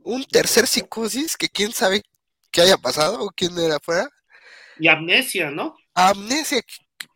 [0.04, 2.04] un tercer psicosis que quién sabe
[2.50, 4.10] qué haya pasado o quién era afuera.
[4.80, 5.76] Y amnesia, ¿no?
[5.96, 6.62] Amnesia,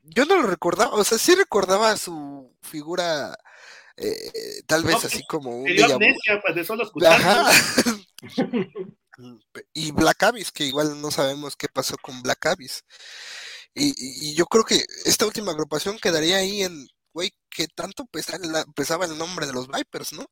[0.03, 3.37] yo no lo recordaba, o sea, sí recordaba su figura
[4.07, 6.89] eh, tal vez no, así como un amnesia, pues de solo
[9.73, 12.83] y Black Abyss, que igual no sabemos qué pasó con Black Abyss.
[13.73, 18.05] Y, y, y yo creo que esta última agrupación quedaría ahí en, güey, que tanto
[18.05, 20.25] pesaba, pesaba, el nombre de los Vipers, ¿no?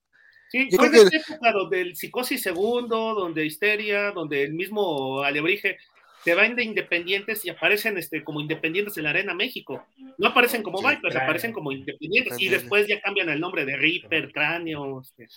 [0.49, 1.01] Sí, yo fue en que...
[1.01, 5.77] esta época donde el Psicosis Segundo, donde Histeria, donde el mismo Alebrije
[6.23, 9.85] se van de independientes y aparecen este, como independientes en la Arena México.
[10.17, 13.77] No aparecen como sí, Vipers, aparecen como independientes y después ya cambian el nombre de
[13.77, 15.01] Reaper, Cráneo.
[15.01, 15.27] Este.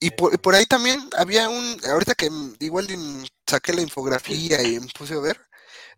[0.00, 2.28] Y por, por, ahí también había un, ahorita que
[2.60, 2.86] igual
[3.46, 5.40] saqué la infografía y me puse a ver,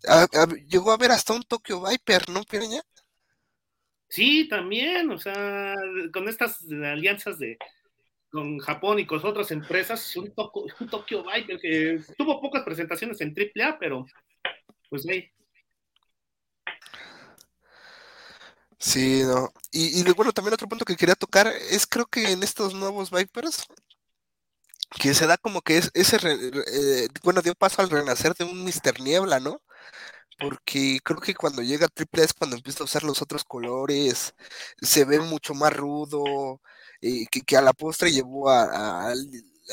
[0.07, 2.83] a, a, llegó a ver hasta un Tokyo Viper, ¿no, Pireña?
[4.09, 5.75] Sí, también, o sea,
[6.13, 7.59] con estas alianzas de,
[8.31, 13.21] con Japón y con otras empresas, un, toco, un Tokyo Viper que tuvo pocas presentaciones
[13.21, 14.07] en AAA, pero
[14.89, 15.31] pues ahí.
[18.79, 19.49] Sí, no.
[19.73, 23.11] Y, y, bueno, también otro punto que quería tocar es creo que en estos nuevos
[23.11, 23.67] Vipers,
[25.01, 28.63] que se da como que es ese, eh, bueno, dio paso al renacer de un
[28.65, 29.01] Mr.
[29.01, 29.63] Niebla, ¿no?
[30.39, 34.35] porque creo que cuando llega Triple es cuando empieza a usar los otros colores,
[34.81, 36.61] se ve mucho más rudo,
[37.01, 39.19] eh, que, que, a la postre llevó a, a, al,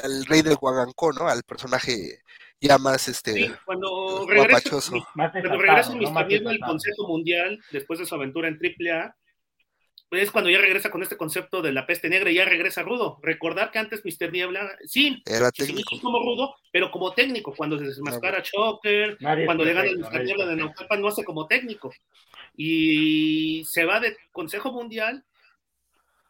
[0.03, 1.27] al, rey del Guagancó, ¿no?
[1.27, 2.19] Al personaje
[2.59, 5.07] ya más este sí, cuando regresa, guapachoso.
[5.13, 6.11] Cuando regresa ¿no?
[6.11, 6.27] Mr.
[6.27, 9.15] Niebla al Consejo Mundial, después de su aventura en AAA,
[10.11, 13.19] es cuando ya regresa con este concepto de la peste negra y ya regresa rudo.
[13.21, 14.31] Recordar que antes Mr.
[14.31, 15.99] Niebla, sí, era técnico.
[16.01, 20.23] como rudo, pero como técnico, cuando se desmascara no, Choker, cuando le gana el Mr.
[20.23, 21.91] Niebla de Naucalpan, no hace como técnico.
[22.55, 25.25] Y se va de Consejo Mundial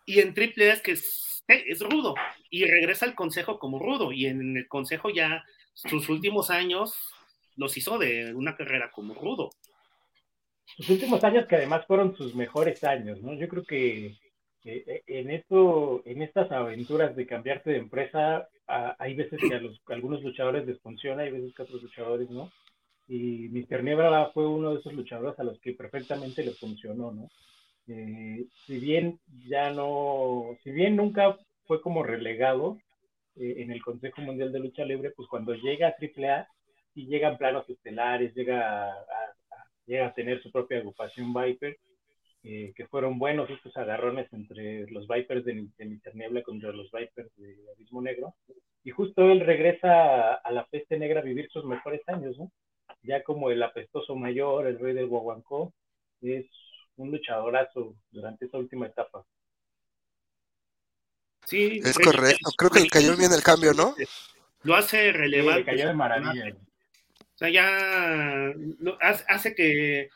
[0.06, 2.16] y en triple es que es, es rudo
[2.50, 5.44] y regresa al Consejo como rudo y en el Consejo ya
[5.74, 6.96] sus últimos años
[7.56, 9.52] los hizo de una carrera como rudo
[10.78, 13.34] sus últimos años que además fueron sus mejores años, ¿no?
[13.34, 14.16] Yo creo que
[14.66, 19.94] eh, en esto, en estas aventuras de cambiarte de empresa, a, hay veces que a,
[19.94, 22.52] algunos luchadores les funciona, hay veces que a otros luchadores no.
[23.08, 23.84] Y Mr.
[23.84, 27.30] Niebla fue uno de esos luchadores a los que perfectamente le funcionó, ¿no?
[27.88, 32.78] Eh, si bien ya no, si bien nunca fue como relegado
[33.36, 36.48] eh, en el Consejo Mundial de Lucha Libre, pues cuando llega a AAA,
[36.96, 39.06] y llegan planos estelares, llega a,
[39.86, 41.78] llega a tener su propia agrupación Viper,
[42.44, 46.00] eh, que fueron buenos estos agarrones entre los Vipers de, de.
[46.14, 48.36] Niebla contra los Vipers de Abismo Negro.
[48.84, 52.52] Y justo él regresa a, a, la peste negra a vivir sus mejores años, ¿no?
[53.02, 55.74] Ya como el apestoso mayor, el rey del Guaguancó,
[56.22, 56.46] es
[56.98, 59.26] un luchadorazo durante esa última etapa.
[61.46, 62.52] Sí, es correcto.
[62.58, 63.96] Creo que le cayó bien el cambio, ¿no?
[64.64, 65.62] Lo hace relevante.
[65.62, 66.56] Sí, le cayó de maravilla.
[66.56, 68.54] O sea, ya
[69.28, 70.10] hace que,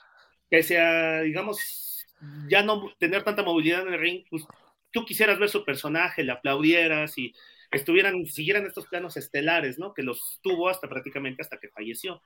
[0.49, 2.05] que sea, digamos,
[2.47, 4.45] ya no tener tanta movilidad en el ring, pues
[4.91, 7.33] tú quisieras ver su personaje, le aplaudieras y
[7.71, 9.93] estuvieran, siguieran estos planos estelares, ¿no?
[9.93, 12.21] Que los tuvo hasta prácticamente hasta que falleció.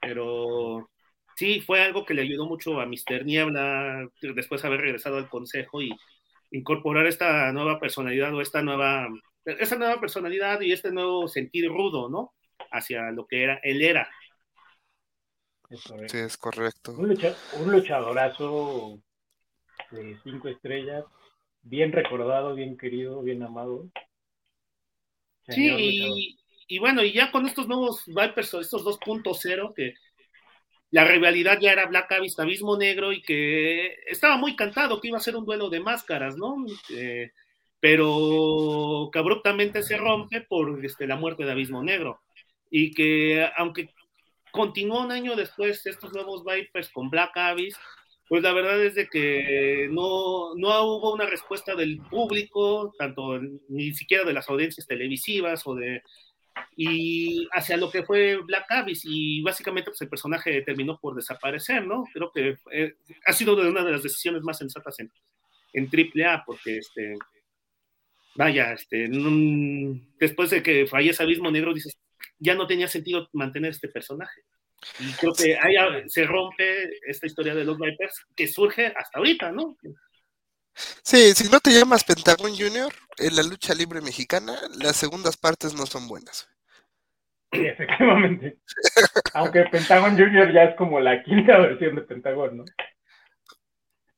[0.00, 0.90] Pero
[1.38, 3.24] sí, fue algo que le ayudó mucho a Mr.
[3.24, 5.96] Niebla después de haber regresado al consejo y
[6.50, 9.08] incorporar esta nueva personalidad o esta nueva,
[9.44, 12.34] esta nueva personalidad y este nuevo sentir rudo, ¿no?
[12.70, 14.08] hacia lo que era, él era.
[15.70, 15.82] Es.
[16.10, 16.92] Sí, es correcto.
[16.92, 19.00] Un, lucha, un luchadorazo
[19.90, 21.04] de cinco estrellas,
[21.62, 23.88] bien recordado, bien querido, bien amado.
[25.48, 29.94] Sí, y, y, bueno, y ya con estos nuevos Vipers, estos 2.0, que
[30.90, 35.18] la rivalidad ya era Black Abyss, Abismo Negro, y que estaba muy cantado que iba
[35.18, 36.64] a ser un duelo de máscaras, ¿no?
[36.90, 37.32] Eh,
[37.80, 42.20] pero que abruptamente se rompe por este, la muerte de Abismo Negro
[42.70, 43.90] y que aunque
[44.50, 47.76] continuó un año después estos nuevos Vipers con Black Abyss,
[48.28, 53.94] pues la verdad es de que no, no hubo una respuesta del público, tanto ni
[53.94, 56.02] siquiera de las audiencias televisivas o de
[56.76, 61.86] y hacia lo que fue Black Abyss y básicamente pues el personaje terminó por desaparecer,
[61.86, 62.04] ¿no?
[62.12, 62.94] Creo que eh,
[63.26, 65.10] ha sido una de las decisiones más sensatas en,
[65.72, 67.16] en AAA porque este
[68.34, 69.08] vaya, este
[70.18, 71.98] después de que fallece Abismo Negro dices,
[72.38, 74.42] ya no tenía sentido mantener este personaje.
[75.00, 75.74] Y creo que ahí
[76.08, 79.76] se rompe esta historia de los Vipers que surge hasta ahorita, ¿no?
[81.02, 85.74] Sí, si no te llamas Pentagon Junior, en la lucha libre mexicana, las segundas partes
[85.74, 86.48] no son buenas.
[87.52, 88.58] Sí, efectivamente.
[89.34, 92.64] Aunque Pentagon Junior ya es como la quinta versión de Pentagon, ¿no?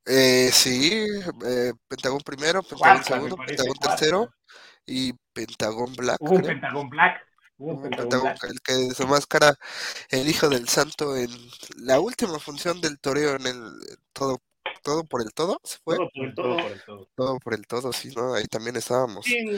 [0.06, 1.06] Eh, sí,
[1.46, 4.34] eh, Pentagon primero, Pentagon segundo, Pentagon tercero
[4.84, 6.16] y Pentagon Black.
[6.20, 7.24] Hubo un Pentagon Black.
[8.44, 9.54] el que desenmascara
[10.08, 11.30] el hijo del santo en
[11.76, 13.72] la última función del toreo en el
[14.12, 14.40] todo
[14.82, 17.08] todo por el todo se fue todo por el todo, todo por el todo.
[17.14, 19.50] todo por el todo sí no ahí también estábamos Sin,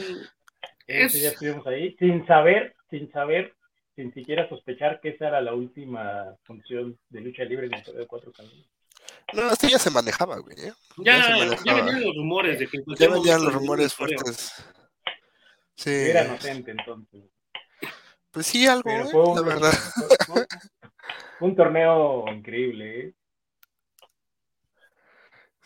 [0.87, 1.13] es...
[1.13, 3.55] ya estuvimos ahí sin saber sin saber
[3.95, 8.01] sin siquiera sospechar que esa era la última función de lucha libre en el torneo
[8.01, 8.67] de cuatro caminos
[9.33, 10.55] no, esto ya se manejaba, güey.
[10.59, 10.73] ¿eh?
[10.97, 11.63] Ya, ya, manejaba.
[11.65, 14.53] ya, venían los rumores de que ya venían los rumores fuertes.
[15.75, 15.89] Sí.
[15.89, 17.23] Era inocente entonces.
[18.31, 19.05] Pues sí, algo, ¿eh?
[19.11, 19.71] fue un, la verdad.
[20.27, 20.45] Fue,
[21.39, 23.13] fue un torneo increíble, ¿eh?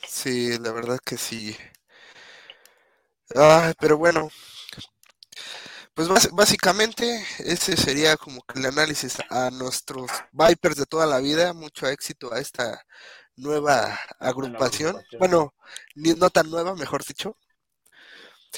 [0.07, 1.55] Sí, la verdad que sí.
[3.35, 4.29] Ay, pero bueno,
[5.93, 11.53] pues básicamente ese sería como que el análisis a nuestros Vipers de toda la vida.
[11.53, 12.85] Mucho éxito a esta
[13.35, 14.89] nueva agrupación.
[14.89, 15.19] agrupación.
[15.19, 15.53] Bueno,
[15.95, 17.37] ni- no tan nueva, mejor dicho.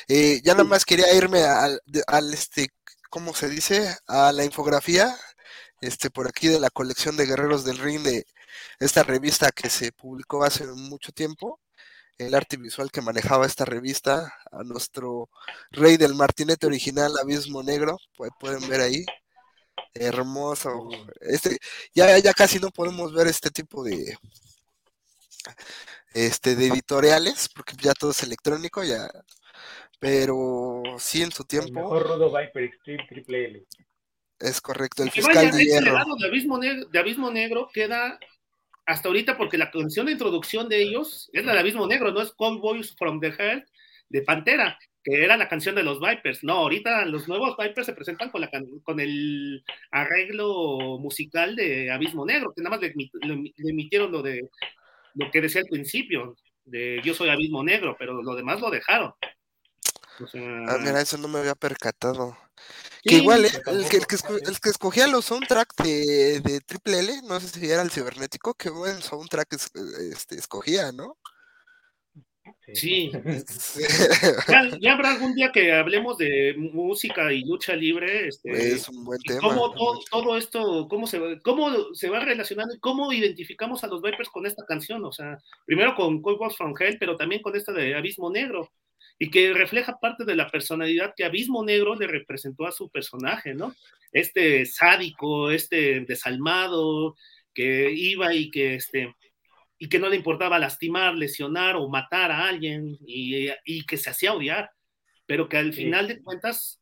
[0.08, 2.70] Eh, ya nada más quería irme al, de- al, este,
[3.10, 3.96] ¿cómo se dice?
[4.08, 5.16] A la infografía,
[5.82, 8.26] este, por aquí de la colección de Guerreros del Ring de
[8.80, 11.60] esta revista que se publicó hace mucho tiempo.
[12.18, 15.30] El arte visual que manejaba esta revista, a nuestro
[15.72, 19.06] rey del martinete original, Abismo Negro, pues pueden ver ahí.
[19.94, 20.90] Hermoso.
[21.22, 21.58] Este,
[21.94, 24.18] ya, ya casi no podemos ver este tipo de
[26.14, 29.10] este de editoriales, porque ya todo es electrónico, ya.
[30.00, 33.66] Pero sí en su El tiempo mejor Rudo Viper Extreme Triple L.
[34.40, 35.04] es correcto.
[35.04, 35.86] El fiscal vaya, de ese hierro.
[35.86, 38.18] legado de Abismo, Negro, de Abismo Negro queda
[38.90, 42.22] hasta ahorita porque la canción de introducción de ellos es la de Abismo Negro, no
[42.22, 43.64] es Cold Boys from the Hell
[44.10, 46.44] de Pantera, que era la canción de los Vipers.
[46.44, 48.50] No, ahorita los nuevos Vipers se presentan con, la
[48.84, 54.50] con el arreglo musical de Abismo Negro, que nada más le, le- emitieron lo de
[55.14, 56.36] lo que decía al principio,
[56.66, 59.14] de Yo soy Abismo Negro, pero lo demás lo dejaron.
[60.68, 62.36] Ah, mira, eso no me había percatado.
[63.04, 63.50] Que igual, ¿eh?
[63.68, 64.16] el, que, el, que
[64.50, 68.70] el escogía los soundtracks de, de Triple L, no sé si era el cibernético, que
[68.70, 69.72] buen soundtrack es-
[70.12, 71.18] este, escogía, ¿no?
[72.74, 73.12] Sí.
[74.48, 79.04] Ya, ya habrá algún día que hablemos de música y lucha libre, este, es un
[79.06, 79.40] buen tema.
[79.42, 83.88] cómo todo, todo esto, cómo se, va- cómo se va relacionando y cómo identificamos a
[83.88, 87.42] los Vipers con esta canción, o sea, primero con Cold Wars from Hell, pero también
[87.42, 88.70] con esta de Abismo Negro,
[89.20, 93.54] y que refleja parte de la personalidad que Abismo Negro le representó a su personaje,
[93.54, 93.76] ¿no?
[94.14, 97.16] Este sádico, este desalmado,
[97.54, 99.14] que iba y que este
[99.78, 104.10] y que no le importaba lastimar, lesionar o matar a alguien y, y que se
[104.10, 104.72] hacía odiar,
[105.26, 105.84] pero que al Sí.
[105.84, 106.82] final de cuentas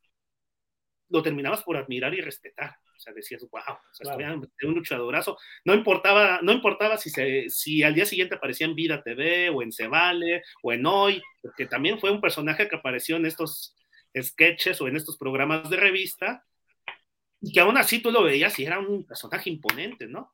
[1.10, 2.76] lo terminabas por admirar y respetar.
[2.98, 4.41] O sea, decías, wow, o sea, Claro.
[4.64, 5.38] un luchadorazo.
[5.64, 9.62] No importaba, no importaba si, se, si al día siguiente aparecía en Vida TV o
[9.62, 13.76] en Se Vale o en Hoy, porque también fue un personaje que apareció en estos
[14.20, 16.43] sketches o en estos programas de revista,
[17.39, 20.34] y que aún así tú lo veías y era un personaje imponente, ¿no?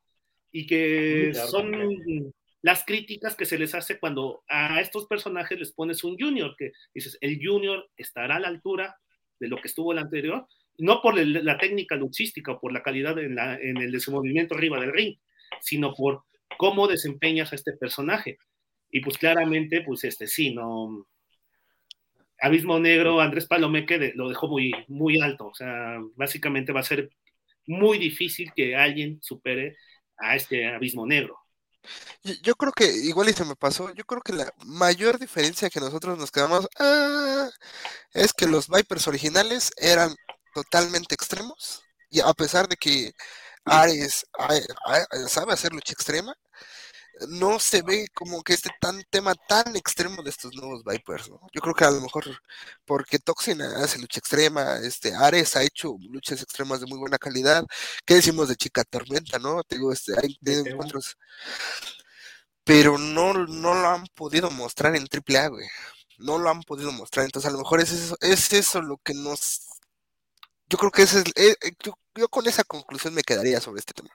[0.50, 5.72] Y que claro, son las críticas que se les hace cuando a estos personajes les
[5.72, 8.98] pones un junior, que dices, el junior estará a la altura
[9.38, 10.46] de lo que estuvo el anterior,
[10.78, 14.80] no por la técnica luchística o por la calidad en, la- en el desenvolvimiento arriba
[14.80, 15.18] del ring,
[15.60, 16.24] sino por
[16.58, 18.38] cómo desempeñas a este personaje.
[18.90, 21.06] Y pues claramente, pues este sí, no.
[22.40, 25.48] Abismo Negro, Andrés Palomeque lo dejó muy, muy alto.
[25.48, 27.10] O sea, básicamente va a ser
[27.66, 29.76] muy difícil que alguien supere
[30.18, 31.38] a este Abismo Negro.
[32.22, 35.70] Yo, yo creo que, igual y se me pasó, yo creo que la mayor diferencia
[35.70, 37.50] que nosotros nos quedamos ah,
[38.14, 40.14] es que los Vipers originales eran
[40.54, 43.12] totalmente extremos, y a pesar de que
[43.64, 44.24] Ares
[45.28, 46.34] sabe hacer lucha extrema,
[47.28, 51.40] no se ve como que este tan tema tan extremo de estos nuevos Vipers, ¿no?
[51.52, 52.24] Yo creo que a lo mejor
[52.84, 57.64] porque Toxin hace lucha extrema, este Ares ha hecho luchas extremas de muy buena calidad.
[58.04, 59.62] ¿Qué decimos de Chica Tormenta, no?
[59.62, 61.16] Te digo, este, hay encuentros,
[62.64, 65.66] pero no, no lo han podido mostrar en AAA, güey.
[66.18, 69.14] No lo han podido mostrar, entonces a lo mejor es eso, es eso lo que
[69.14, 69.68] nos...
[70.68, 73.92] Yo creo que ese es, eh, eh, yo, con esa conclusión me quedaría sobre este
[73.92, 74.10] tema.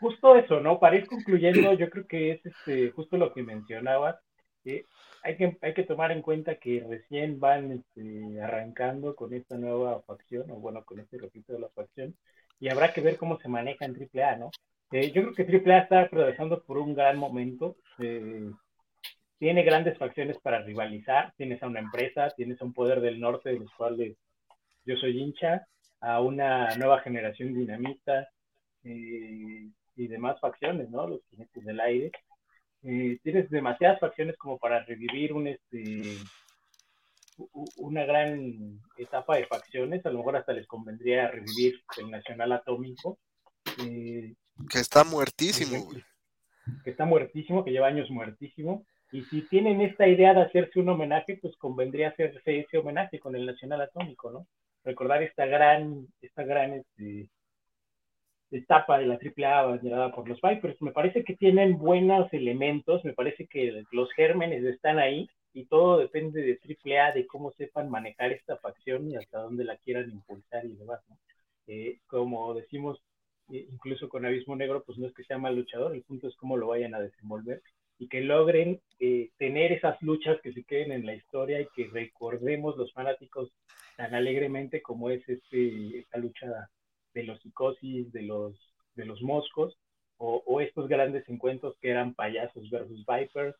[0.00, 0.78] Justo eso, ¿no?
[0.78, 4.16] Para ir concluyendo, yo creo que es este, justo lo que mencionabas.
[4.62, 4.84] que
[5.22, 10.02] hay, que, hay que tomar en cuenta que recién van este, arrancando con esta nueva
[10.02, 12.14] facción, o bueno, con este repito de la facción,
[12.60, 14.50] y habrá que ver cómo se maneja en AAA, ¿no?
[14.92, 17.76] Eh, yo creo que AAA está atravesando por un gran momento.
[17.98, 18.50] eh,
[19.38, 21.34] tiene grandes facciones para rivalizar.
[21.36, 24.16] Tienes a una empresa, tienes a un poder del norte, de los cuales
[24.84, 25.66] yo soy hincha,
[26.00, 28.28] a una nueva generación dinamita
[28.84, 31.06] eh, y demás facciones, ¿no?
[31.08, 32.12] Los jinetes del aire.
[32.82, 36.02] Eh, tienes demasiadas facciones como para revivir un, este,
[37.78, 40.04] una gran etapa de facciones.
[40.04, 43.18] A lo mejor hasta les convendría revivir el Nacional Atómico.
[43.82, 44.34] eh,
[44.70, 46.04] Que está muertísimo, que- güey.
[46.84, 48.84] que está muertísimo, que lleva años muertísimo.
[49.12, 53.34] Y si tienen esta idea de hacerse un homenaje, pues convendría hacerse ese homenaje con
[53.36, 54.46] el Nacional Atómico, ¿no?
[54.84, 57.28] Recordar esta gran, esta gran este,
[58.50, 60.80] etapa de la AAA abanderada por los Vipers.
[60.82, 65.98] Me parece que tienen buenos elementos, me parece que los gérmenes están ahí y todo
[65.98, 70.64] depende de AAA, de cómo sepan manejar esta facción y hasta dónde la quieran impulsar
[70.64, 71.16] y demás, ¿no?
[71.66, 73.00] Eh, como decimos,
[73.50, 76.36] eh, incluso con Abismo Negro, pues no es que sea mal luchador, el punto es
[76.36, 77.62] cómo lo vayan a desenvolver
[77.98, 81.88] y que logren eh, tener esas luchas que se queden en la historia y que
[81.88, 83.50] recordemos los fanáticos
[83.96, 86.70] tan alegremente como es este, esta lucha
[87.14, 88.54] de los psicosis, de los,
[88.94, 89.76] de los moscos,
[90.16, 93.56] o, o estos grandes encuentros que eran payasos versus Vipers,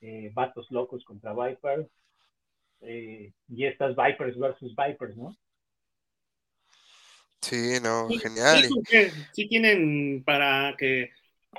[0.00, 1.88] eh, vatos locos contra Vipers,
[2.82, 5.36] eh, y estas Vipers versus Vipers, ¿no?
[7.40, 8.68] Sí, no, Sí, genial.
[9.32, 11.10] sí tienen para que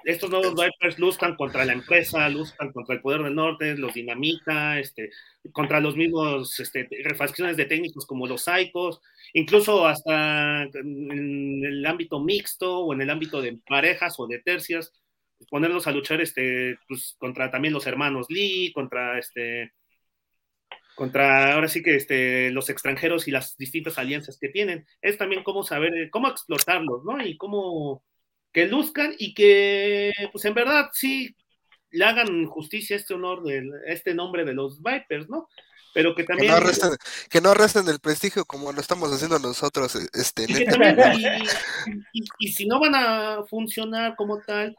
[0.03, 4.79] estos nuevos Vipers luzcan contra la empresa, luzcan contra el poder del norte, los dinamita,
[4.79, 5.09] este,
[5.51, 9.01] contra los mismos este, refacciones de técnicos como los Psychos,
[9.33, 14.93] incluso hasta en el ámbito mixto o en el ámbito de parejas o de tercias,
[15.49, 19.73] ponerlos a luchar este, pues, contra también los hermanos Lee, contra este
[20.95, 24.87] contra ahora sí que este, los extranjeros y las distintas alianzas que tienen.
[25.01, 27.21] Es también cómo saber, cómo explotarlos, ¿no?
[27.21, 28.01] Y cómo
[28.55, 31.35] que luzcan y que, pues en verdad, sí,
[31.91, 35.49] le hagan justicia a este honor, de este nombre de los Vipers, ¿no?
[35.93, 36.53] Pero que también...
[36.53, 36.91] Que no, arresten,
[37.29, 39.95] que no arresten el prestigio como lo estamos haciendo nosotros.
[40.13, 40.97] Este, y, también,
[42.13, 44.73] y, y, si no van a funcionar como tal,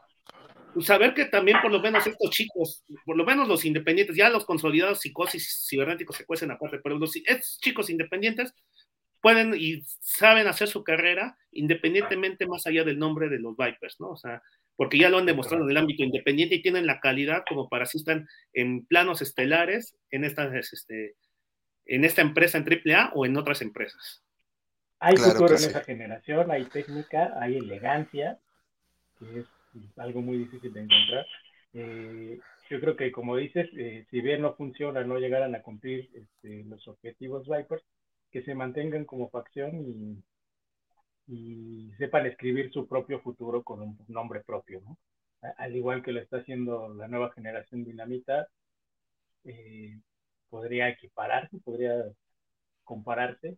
[0.81, 4.45] saber que también por lo menos estos chicos, por lo menos los independientes, ya los
[4.45, 8.55] consolidados psicosis cibernéticos se cuecen aparte, pero los estos chicos independientes
[9.21, 14.09] pueden y saben hacer su carrera independientemente más allá del nombre de los Vipers, ¿no?
[14.09, 14.41] O sea,
[14.75, 17.85] porque ya lo han demostrado en el ámbito independiente y tienen la calidad como para
[17.85, 21.15] si están en planos estelares en esta, este,
[21.85, 24.23] en esta empresa en AAA o en otras empresas.
[24.99, 28.39] Hay futuro en esa generación, hay técnica, hay elegancia,
[29.19, 29.45] que es
[29.97, 31.25] algo muy difícil de encontrar.
[31.73, 32.39] Eh,
[32.69, 36.63] yo creo que, como dices, eh, si bien no funciona, no llegaran a cumplir este,
[36.65, 37.83] los objetivos Vipers,
[38.31, 40.23] que se mantengan como facción
[41.27, 44.97] y, sepan escribir su propio futuro con un nombre propio, ¿no?
[45.57, 48.47] Al igual que lo está haciendo la nueva generación Dinamita,
[49.45, 49.99] eh,
[50.49, 52.03] podría equipararse, podría
[52.83, 53.57] compararse,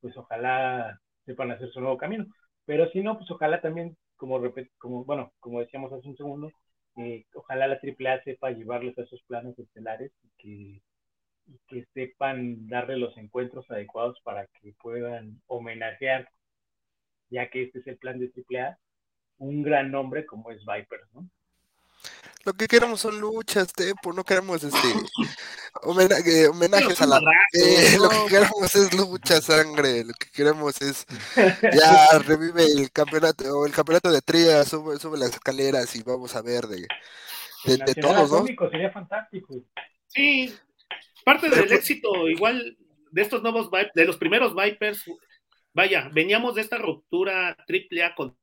[0.00, 2.26] pues ojalá sepan hacer su nuevo camino.
[2.66, 4.40] Pero si no, pues ojalá también como,
[4.78, 6.50] como, bueno, como decíamos hace un segundo,
[6.96, 10.82] eh, ojalá la AAA sepa llevarles a esos planos estelares y que,
[11.46, 16.28] y que sepan darle los encuentros adecuados para que puedan homenajear,
[17.30, 18.78] ya que este es el plan de AAA,
[19.38, 21.28] un gran nombre como es Viper, ¿no?
[22.44, 24.88] Lo que queremos son luchas, Tepo, no queremos este
[25.82, 27.20] homenaje, homenajes a la
[27.52, 31.06] eh, lo que queremos es lucha, sangre, lo que queremos es
[31.72, 36.36] ya revive el campeonato o el campeonato de tría, sube, sube las escaleras y vamos
[36.36, 36.86] a ver de,
[37.64, 38.46] de, de todos, ¿no?
[38.70, 39.56] Sería fantástico.
[40.06, 40.54] Sí,
[41.26, 42.76] parte del éxito igual
[43.10, 45.02] de estos nuevos de los primeros Vipers,
[45.74, 48.36] vaya, veníamos de esta ruptura triple A con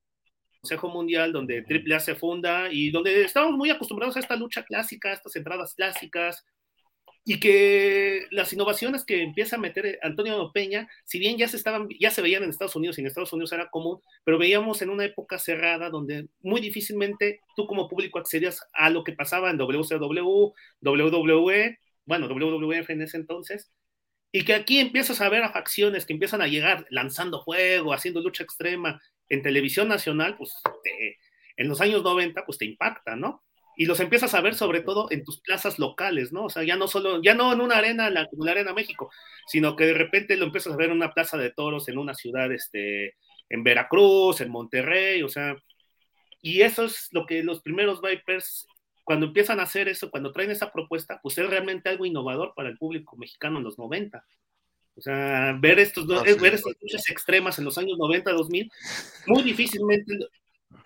[0.59, 5.09] Consejo Mundial, donde AAA se funda y donde estamos muy acostumbrados a esta lucha clásica,
[5.09, 6.45] a estas entradas clásicas,
[7.23, 11.87] y que las innovaciones que empieza a meter Antonio Peña, si bien ya se estaban,
[11.97, 14.89] ya se veían en Estados Unidos y en Estados Unidos era común, pero veíamos en
[14.89, 19.57] una época cerrada donde muy difícilmente tú como público accedías a lo que pasaba en
[19.57, 23.71] WCW, WWE, bueno, WWF en ese entonces,
[24.31, 28.21] y que aquí empiezas a ver a facciones que empiezan a llegar lanzando fuego, haciendo
[28.21, 30.53] lucha extrema, en televisión nacional, pues
[31.57, 33.43] en los años 90, pues te impacta, ¿no?
[33.75, 36.45] Y los empiezas a ver sobre todo en tus plazas locales, ¿no?
[36.45, 39.11] O sea, ya no solo, ya no en una arena, la, la Arena México,
[39.47, 42.13] sino que de repente lo empiezas a ver en una plaza de toros, en una
[42.13, 43.15] ciudad, este,
[43.49, 45.55] en Veracruz, en Monterrey, o sea,
[46.41, 48.67] y eso es lo que los primeros Vipers,
[49.03, 52.69] cuando empiezan a hacer eso, cuando traen esa propuesta, pues es realmente algo innovador para
[52.69, 54.25] el público mexicano en los 90.
[54.95, 58.71] O sea, ver, estos, ah, ver estas luchas extremas en los años 90, 2000,
[59.27, 60.13] muy difícilmente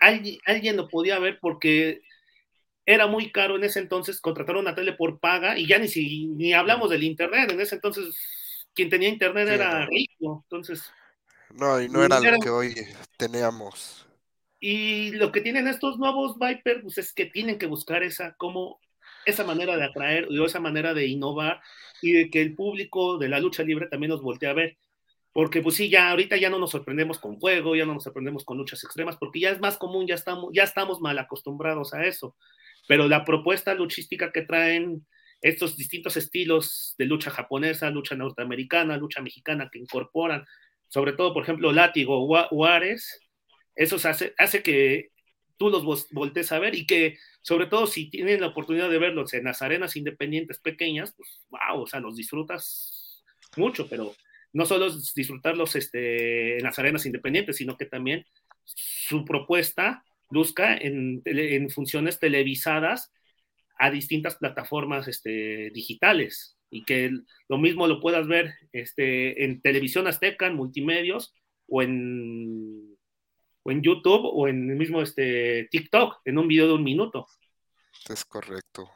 [0.00, 2.02] alguien, alguien lo podía ver porque
[2.86, 6.26] era muy caro en ese entonces contratar una tele por paga y ya ni, si,
[6.26, 7.50] ni hablamos del internet.
[7.52, 10.42] En ese entonces, quien tenía internet era rico.
[10.44, 10.90] Entonces.
[11.50, 12.74] No, y no era lo que hoy
[13.16, 14.07] teníamos.
[14.60, 18.80] Y lo que tienen estos nuevos Viper, pues es que tienen que buscar esa, como,
[19.24, 21.60] esa manera de atraer, o esa manera de innovar
[22.02, 24.78] y de que el público de la lucha libre también nos voltee a ver.
[25.32, 28.44] Porque pues sí, ya ahorita ya no nos sorprendemos con juego, ya no nos sorprendemos
[28.44, 32.04] con luchas extremas, porque ya es más común, ya estamos, ya estamos mal acostumbrados a
[32.04, 32.34] eso.
[32.88, 35.06] Pero la propuesta luchística que traen
[35.40, 40.44] estos distintos estilos de lucha japonesa, lucha norteamericana, lucha mexicana que incorporan,
[40.88, 43.20] sobre todo, por ejemplo, Látigo, Juárez,
[43.78, 45.12] eso hace, hace que
[45.56, 49.32] tú los voltees a ver y que sobre todo si tienen la oportunidad de verlos
[49.34, 53.24] en las arenas independientes pequeñas, pues wow, o sea, los disfrutas
[53.56, 54.14] mucho, pero
[54.52, 58.26] no solo disfrutarlos este, en las arenas independientes, sino que también
[58.64, 63.12] su propuesta en, en funciones televisadas
[63.78, 67.12] a distintas plataformas este, digitales y que
[67.48, 71.32] lo mismo lo puedas ver este, en televisión azteca, en multimedios
[71.68, 72.87] o en
[73.70, 77.26] en YouTube o en el mismo este, TikTok, en un video de un minuto.
[78.08, 78.90] Es correcto.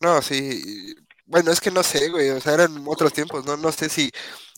[0.00, 0.94] No, sí.
[1.24, 2.30] Bueno, es que no sé, güey.
[2.30, 3.56] O sea, eran otros tiempos, ¿no?
[3.56, 4.10] No sé si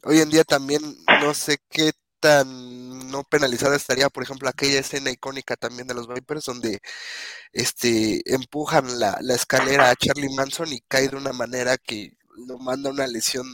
[0.04, 0.82] hoy en día también,
[1.22, 6.08] no sé qué tan no penalizada estaría, por ejemplo, aquella escena icónica también de los
[6.08, 6.80] Vipers donde
[7.52, 12.58] este empujan la, la escalera a Charlie Manson y cae de una manera que lo
[12.58, 13.46] manda a una lesión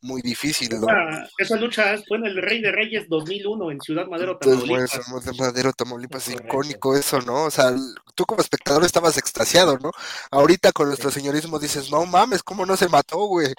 [0.00, 0.86] muy difícil, ¿no?
[0.86, 5.00] Esa, esa lucha fue en el Rey de Reyes 2001 en Ciudad Madero, Pues, Tamaulipas.
[5.10, 7.44] bueno, de Madero, Tamaulipas, Es icónico eso, ¿no?
[7.44, 7.74] O sea,
[8.14, 9.90] tú como espectador estabas extasiado, ¿no?
[10.30, 13.52] Ahorita con nuestro señorismo dices, no mames, ¿cómo no se mató, güey?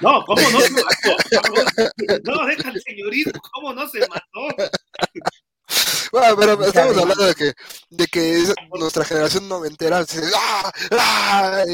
[0.00, 1.16] No, ¿cómo no se mató?
[2.24, 4.72] No, deja el señorito, ¿cómo no se mató?
[6.10, 7.52] Bueno, pero Charlie estamos hablando de que,
[7.90, 10.72] de que es- nuestra generación noventera dice, ¡ah!
[10.92, 11.64] ¡ah!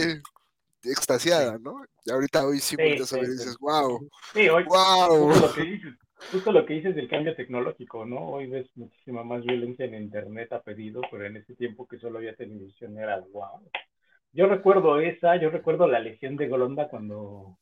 [0.84, 1.84] Extasiada, ¿no?
[2.04, 3.20] Y ahorita hoy sí, Sí, sí, sí.
[3.20, 5.32] dices, wow, Sí, hoy, wow.
[5.32, 5.94] justo lo que dices,
[6.30, 8.28] justo lo que dices del cambio tecnológico, ¿no?
[8.30, 12.18] Hoy ves muchísima más violencia en internet a pedido, pero en ese tiempo que solo
[12.18, 13.70] había televisión era wow.
[14.32, 17.58] Yo recuerdo esa, yo recuerdo la lesión de Golonda cuando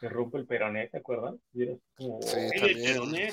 [0.00, 1.34] se rompe el peroné, ¿te acuerdas?
[1.54, 3.32] Y era como, Sí, Ay, también.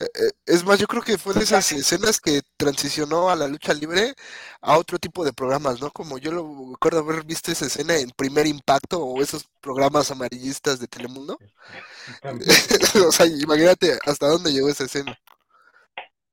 [0.00, 0.04] ¿Eh?
[0.14, 3.74] Eh, Es más, yo creo que fue de esas escenas que transicionó a la lucha
[3.74, 4.14] libre
[4.60, 5.90] a otro tipo de programas, ¿no?
[5.90, 10.80] Como yo lo recuerdo haber visto esa escena en Primer Impacto o esos programas amarillistas
[10.80, 11.38] de Telemundo.
[13.06, 15.16] O sea, imagínate hasta dónde llegó esa escena.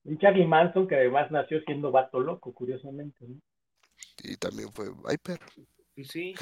[0.05, 3.36] Y Charlie Manson, que además nació siendo vato loco, curiosamente, ¿no?
[4.24, 5.39] Y también fue Viper,
[6.04, 6.34] Sí.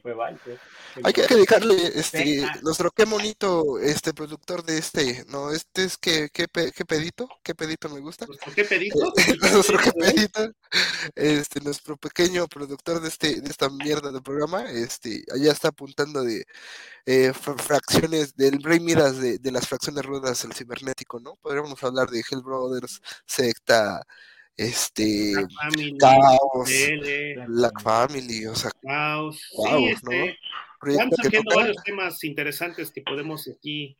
[0.00, 1.02] Fue.
[1.04, 6.28] Hay que, dedicarle, este, nuestro qué bonito, este, productor de este, no, este es que,
[6.32, 8.26] qué, qué pedito, qué pedito me gusta.
[8.26, 8.98] Pues, ¿por ¿Qué pedito?
[9.52, 10.52] nuestro qué pedito,
[11.14, 16.22] este, nuestro pequeño productor de este, de esta mierda de programa, este, allá está apuntando
[16.22, 16.44] de
[17.06, 21.36] eh, fra- fracciones del Rey Midas de, de las fracciones rudas, el cibernético, ¿no?
[21.36, 24.02] Podríamos hablar de Hell Brothers, Secta,
[24.60, 29.42] este, Black Family, Caos, DL, Black Family, o sea, Caos.
[29.52, 30.12] Guau, sí, ¿no?
[30.12, 30.38] este,
[30.82, 33.96] Van que surgiendo varios temas interesantes que podemos aquí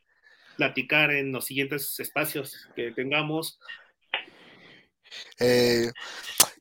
[0.57, 3.59] platicar en los siguientes espacios que tengamos.
[5.39, 5.91] Eh,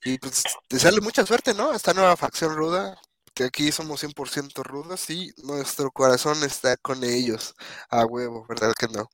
[0.06, 1.72] y pues desearle mucha suerte, ¿no?
[1.72, 2.98] A esta nueva facción ruda,
[3.34, 7.54] que aquí somos 100% rudos y nuestro corazón está con ellos,
[7.90, 9.10] a huevo, ¿verdad que no?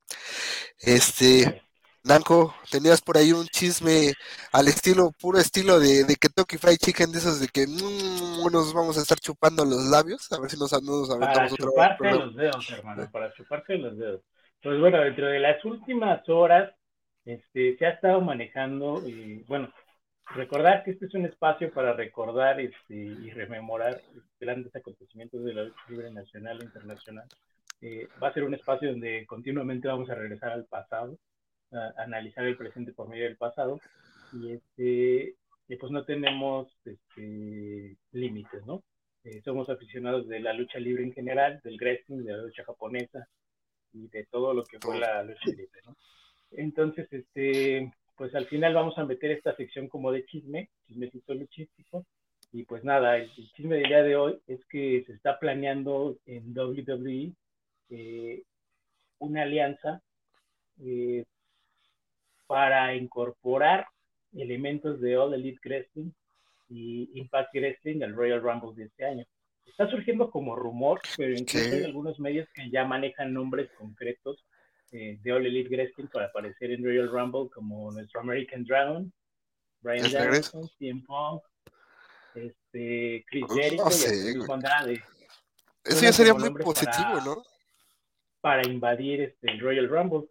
[0.78, 1.65] Este,
[2.06, 4.14] Nanco, tenías por ahí un chisme
[4.52, 8.74] al estilo, puro estilo de, de Kentucky Fried Chicken, de esos de que mm, nos
[8.74, 11.98] vamos a estar chupando los labios, a ver si nos, nos Para aventamos otro chuparte
[11.98, 12.26] programa.
[12.26, 14.22] los dedos, hermano, para chuparte los dedos.
[14.62, 16.74] Pues bueno, dentro de las últimas horas
[17.26, 19.74] este, se ha estado manejando, y bueno,
[20.28, 24.00] recordar que este es un espacio para recordar este, y rememorar
[24.40, 27.28] grandes acontecimientos de la lucha libre nacional e internacional.
[27.82, 31.18] Eh, va a ser un espacio donde continuamente vamos a regresar al pasado,
[31.76, 33.80] a, analizar el presente por medio del pasado,
[34.34, 35.36] y, este,
[35.68, 38.84] y pues no tenemos este, límites, ¿no?
[39.24, 43.28] Eh, somos aficionados de la lucha libre en general, del wrestling, de la lucha japonesa
[43.94, 45.96] y de todo lo que fue la lucha libre, ¿no?
[46.52, 52.06] Entonces, este, pues al final vamos a meter esta sección como de chisme, chismecito luchístico,
[52.52, 56.18] y pues nada, el, el chisme del día de hoy es que se está planeando
[56.26, 57.34] en WWE
[57.90, 58.44] eh,
[59.20, 60.02] una alianza
[60.82, 61.26] eh,
[62.48, 63.88] para incorporar
[64.36, 66.12] elementos de All Elite Wrestling
[66.70, 69.26] y Impact Wrestling al Royal Rumble de este año.
[69.66, 74.46] Está surgiendo como rumor, pero incluso hay algunos medios que ya manejan nombres concretos
[74.92, 79.12] eh, de All Elite Wrestling para aparecer en Royal Rumble, como nuestro American Dragon,
[79.82, 80.12] Brian.
[80.12, 81.42] Danielson, CM Punk,
[82.36, 84.52] este, Chris No Jericho y sé, hasta Luis güey.
[84.52, 85.04] Andrade
[85.84, 87.44] Eso ya sería muy positivo, para- ¿no?
[88.42, 90.28] para invadir este, el Royal Rumble.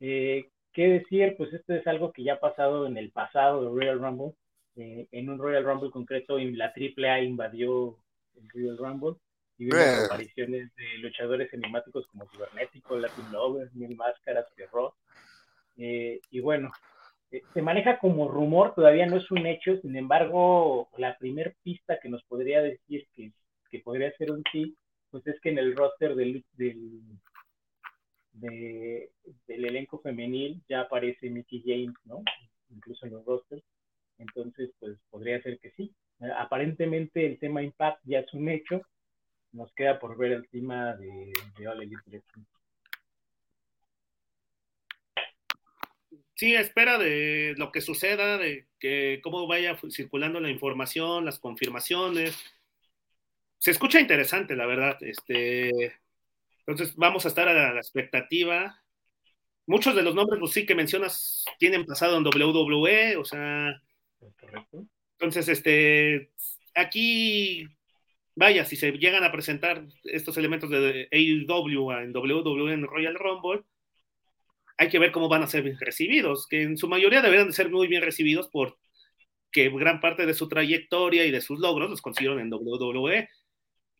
[0.00, 0.48] Eh,
[0.78, 1.34] ¿Qué decir?
[1.36, 4.34] Pues esto es algo que ya ha pasado en el pasado de Royal Rumble.
[4.76, 7.98] Eh, en un Royal Rumble concreto, y la AAA invadió
[8.36, 9.16] el Royal Rumble
[9.58, 10.04] y vimos Bueno.
[10.04, 14.94] apariciones de luchadores enigmáticos como Cibernético, Latin Lover, Mil Máscaras, Perrot.
[15.78, 16.70] Eh, y bueno,
[17.32, 21.98] eh, se maneja como rumor, todavía no es un hecho, sin embargo, la primer pista
[22.00, 23.32] que nos podría decir que,
[23.68, 24.76] que podría ser un sí,
[25.10, 27.00] pues es que en el roster del, del,
[28.40, 29.10] de-
[29.46, 32.22] del elenco femenil ya aparece Mickey James, ¿no?
[32.70, 33.62] Incluso en los rosters.
[34.18, 35.94] Entonces, pues podría ser que sí.
[36.36, 38.82] Aparentemente el tema Impact ya es un hecho.
[39.52, 42.22] Nos queda por ver el tema de, de All Elite.
[46.34, 52.36] Sí, espera de lo que suceda, de que cómo vaya circulando la información, las confirmaciones.
[53.58, 54.96] Se escucha interesante, la verdad.
[55.00, 55.94] Este,
[56.68, 58.82] entonces vamos a estar a la, expectativa.
[59.66, 63.70] Muchos de los nombres, pues sí, que mencionas, tienen pasado en WWE, o sea,
[64.20, 64.86] ¿Es correcto?
[65.12, 66.30] entonces, este,
[66.74, 67.66] aquí,
[68.36, 73.62] vaya, si se llegan a presentar estos elementos de AEW en WWE en Royal Rumble,
[74.76, 77.70] hay que ver cómo van a ser recibidos, que en su mayoría deberían de ser
[77.70, 78.78] muy bien recibidos por
[79.50, 83.30] que gran parte de su trayectoria y de sus logros los consiguieron en WWE.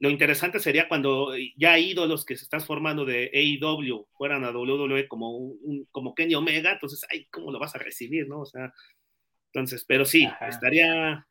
[0.01, 5.09] Lo interesante sería cuando ya ídolos que se están formando de AEW fueran a WWE
[5.09, 8.40] como, un, como Kenny Omega, entonces, ay, ¿cómo lo vas a recibir, no?
[8.40, 8.72] O sea,
[9.53, 10.49] entonces, pero sí, Ajá.
[10.49, 11.26] estaría,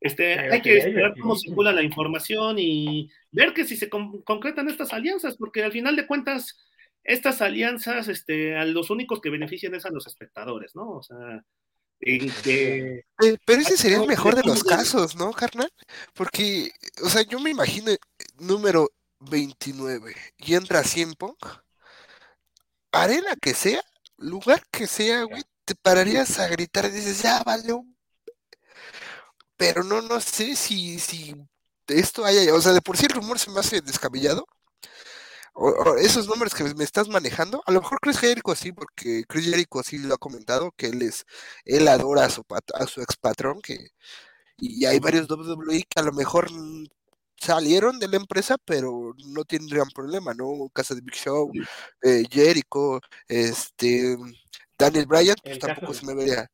[0.00, 4.68] este, hay que esperar cómo circula la información y ver que si se con, concretan
[4.68, 6.58] estas alianzas, porque al final de cuentas,
[7.02, 10.90] estas alianzas, este, a los únicos que benefician es a los espectadores, ¿no?
[10.90, 11.44] O sea,
[12.00, 15.70] Pero ese sería el mejor de los casos, ¿no, carnal?
[16.14, 16.72] Porque,
[17.02, 17.92] o sea, yo me imagino
[18.38, 18.90] número
[19.20, 21.36] 29 y entra 100 Punk,
[22.92, 23.82] arena que sea,
[24.16, 27.74] lugar que sea, güey, te pararías a gritar y dices, ya vale
[29.56, 31.34] Pero no, no sé si, si
[31.86, 34.46] esto haya, o sea, de por sí el rumor se me hace descabellado
[35.54, 39.46] o, esos nombres que me estás manejando, a lo mejor Chris Jericho sí, porque Chris
[39.46, 41.24] Jericho sí lo ha comentado, que él es,
[41.64, 42.44] él adora a su,
[42.74, 43.90] a su ex patrón, que,
[44.58, 46.50] y hay varios WWE que a lo mejor
[47.40, 50.68] salieron de la empresa, pero no tendrían problema, ¿no?
[50.72, 51.50] Casa de Big Show,
[52.02, 54.16] eh, Jericho, este,
[54.78, 56.50] Daniel Bryan, pues tampoco se me vería.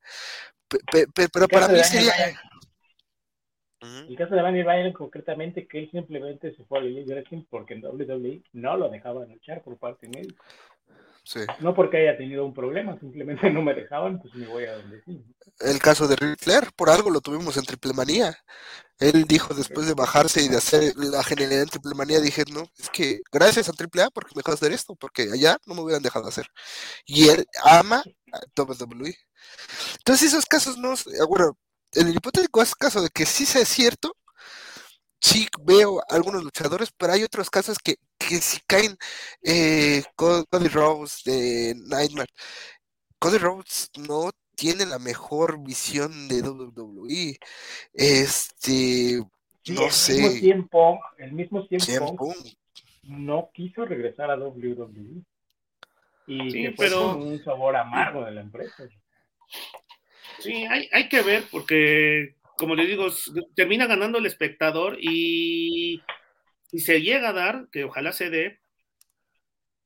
[1.33, 2.13] pero para mí sería...
[3.81, 7.75] El caso de Daniel Bryan concretamente que él simplemente se fue a Lily Wrestling porque
[7.75, 10.43] en WWE no lo dejaban luchar por parte médico.
[11.25, 11.41] Sí.
[11.59, 15.03] No porque haya tenido un problema, simplemente no me dejaban, pues me voy a donde
[15.03, 15.25] sí.
[15.59, 18.39] El caso de Ric Flair, por algo lo tuvimos en Triple Manía.
[18.99, 22.63] Él dijo después de bajarse y de hacer la genialidad en Triple Manía, dije, no,
[22.79, 25.83] es que gracias a Triple A porque me dejó hacer esto, porque allá no me
[25.83, 26.47] hubieran dejado hacer.
[27.05, 29.15] Y él ama a WWE.
[29.99, 30.95] Entonces esos casos no,
[31.29, 31.59] bueno,
[31.93, 34.17] en el hipotético caso de que sí sea cierto,
[35.21, 38.97] sí veo algunos luchadores, pero hay otros casos que, que si caen
[39.43, 42.31] eh, Cody Rhodes de Nightmare.
[43.19, 47.39] Cody Rhodes no tiene la mejor visión de WWE.
[47.93, 49.23] Este,
[49.69, 50.15] no sé.
[50.15, 52.35] Mismo tiempo, el mismo tiempo,
[53.05, 55.23] no quiso regresar a WWE.
[56.29, 57.17] Y sí, pero...
[57.17, 58.89] un sabor amargo de la empresa.
[60.41, 63.09] Sí, hay, hay que ver porque, como le digo,
[63.55, 66.03] termina ganando el espectador y
[66.67, 68.61] si se llega a dar, que ojalá se dé,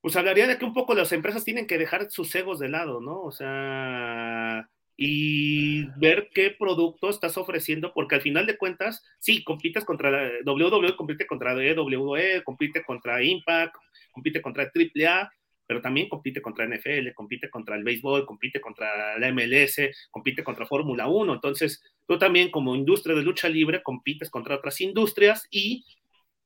[0.01, 3.01] pues hablaría de que un poco las empresas tienen que dejar sus egos de lado,
[3.01, 3.21] ¿no?
[3.21, 9.85] O sea, y ver qué producto estás ofreciendo, porque al final de cuentas, sí, compites
[9.85, 13.77] contra WWE, compite contra WWE, compite contra Impact,
[14.13, 15.31] compite contra AAA,
[15.71, 19.79] pero también compite contra NFL, compite contra el béisbol, compite contra la MLS,
[20.11, 21.33] compite contra Fórmula 1.
[21.33, 25.85] Entonces, tú también como industria de lucha libre compites contra otras industrias y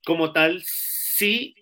[0.04, 1.54] como tal, sí,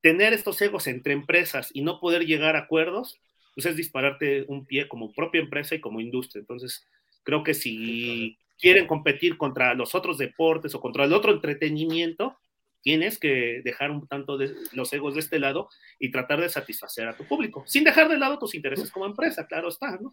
[0.00, 3.20] tener estos egos entre empresas y no poder llegar a acuerdos,
[3.54, 6.40] pues es dispararte un pie como propia empresa y como industria.
[6.40, 6.88] Entonces,
[7.24, 12.38] creo que si quieren competir contra los otros deportes o contra el otro entretenimiento,
[12.82, 15.68] tienes que dejar un tanto de los egos de este lado
[15.98, 19.46] y tratar de satisfacer a tu público, sin dejar de lado tus intereses como empresa,
[19.46, 20.12] claro está, ¿no?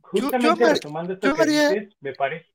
[0.00, 2.46] Justamente yo, retomando esto que dices, me parece,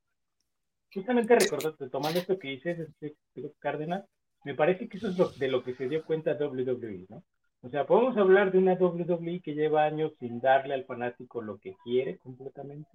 [0.93, 3.15] justamente recordando, tomando esto que dices, este,
[3.59, 4.05] Cárdenas,
[4.43, 7.23] me parece que eso es lo, de lo que se dio cuenta WWE, ¿no?
[7.63, 11.59] O sea, podemos hablar de una WWE que lleva años sin darle al fanático lo
[11.59, 12.89] que quiere completamente,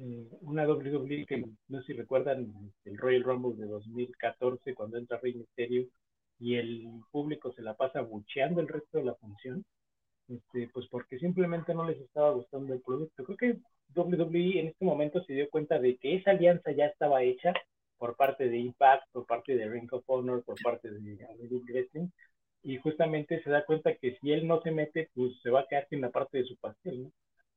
[0.00, 5.20] eh, una WWE que no sé si recuerdan el Royal Rumble de 2014 cuando entra
[5.22, 5.86] Rey Mysterio
[6.38, 9.64] y el público se la pasa bucheando el resto de la función,
[10.28, 13.24] este, pues porque simplemente no les estaba gustando el producto.
[13.24, 13.58] Creo que
[13.94, 17.52] WWE en este momento se dio cuenta de que esa alianza ya estaba hecha
[17.98, 21.18] por parte de Impact, por parte de Ring of Honor, por parte de
[21.68, 22.08] Wrestling,
[22.62, 25.66] y justamente se da cuenta que si él no se mete, pues se va a
[25.66, 27.12] quedar sin la parte de su pastel, ¿no?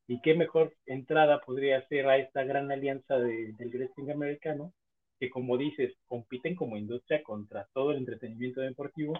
[0.07, 4.73] Y qué mejor entrada podría ser a esta gran alianza de, del wrestling americano,
[5.19, 9.13] que como dices, compiten como industria contra todo el entretenimiento deportivo.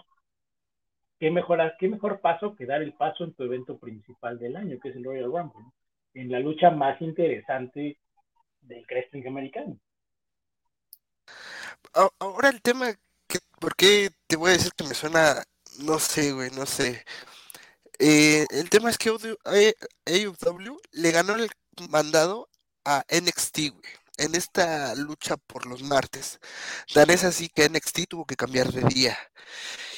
[1.18, 4.78] ¿Qué mejor, qué mejor paso que dar el paso en tu evento principal del año,
[4.82, 5.64] que es el Royal Rumble,
[6.12, 7.98] en la lucha más interesante
[8.60, 9.78] del wrestling americano?
[12.18, 12.92] Ahora el tema,
[13.28, 15.42] que, ¿por qué te voy a decir que me suena,
[15.86, 17.04] no sé, güey, no sé.
[17.98, 21.50] Eh, el tema es que AEW le ganó el
[21.90, 22.48] mandado
[22.84, 23.58] a NXT,
[24.18, 26.38] en esta lucha por los martes.
[26.92, 29.18] Tan es así que NXT tuvo que cambiar de día.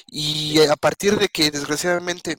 [0.07, 2.37] Y a partir de que, desgraciadamente,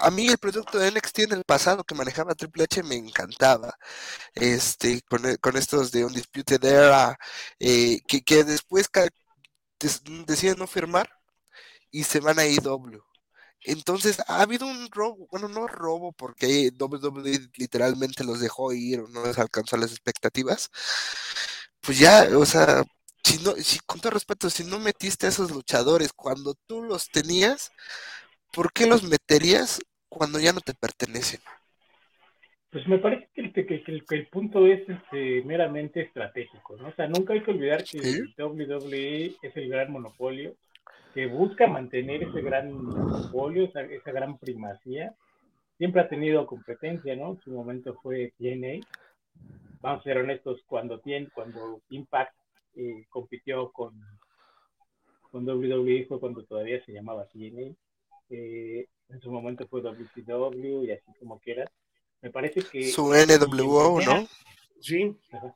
[0.00, 3.76] a mí el producto de NXT en el pasado que manejaba Triple H me encantaba.
[4.34, 7.16] Este, con, e, estos de Undisputed Era,
[7.58, 8.88] eh, que, que después
[10.26, 11.10] deciden no firmar
[11.90, 13.02] y se van a IW
[13.64, 19.08] Entonces, ha habido un robo, bueno, no robo, porque WWE literalmente los dejó ir o
[19.08, 20.70] no les alcanzó las expectativas.
[21.80, 22.84] Pues ya, o sea,
[23.24, 27.10] si no, si con todo respeto, si no metiste a esos luchadores cuando tú los
[27.10, 27.72] tenías,
[28.52, 31.40] ¿por qué los meterías cuando ya no te pertenecen?
[32.70, 36.76] Pues me parece que el, que, que el, que el punto es este, meramente estratégico,
[36.76, 36.88] ¿no?
[36.88, 38.34] O sea, nunca hay que olvidar que Sí.
[38.36, 40.56] WWE es el gran monopolio
[41.14, 45.14] que busca mantener ese gran monopolio, esa, esa gran primacía.
[45.78, 47.32] Siempre ha tenido competencia, ¿no?
[47.32, 48.84] En su momento fue TNA.
[49.80, 52.34] Vamos a ser honestos, cuando, TN, cuando Impact
[52.76, 53.94] eh, compitió con,
[55.30, 57.74] con WWE fue cuando todavía se llamaba TNA.
[58.30, 61.70] Eh, en su momento fue WCW y así como quieras.
[62.22, 62.90] Me parece que...
[62.90, 64.26] Su NWO, ¿no?
[64.80, 65.54] Sí, Ajá.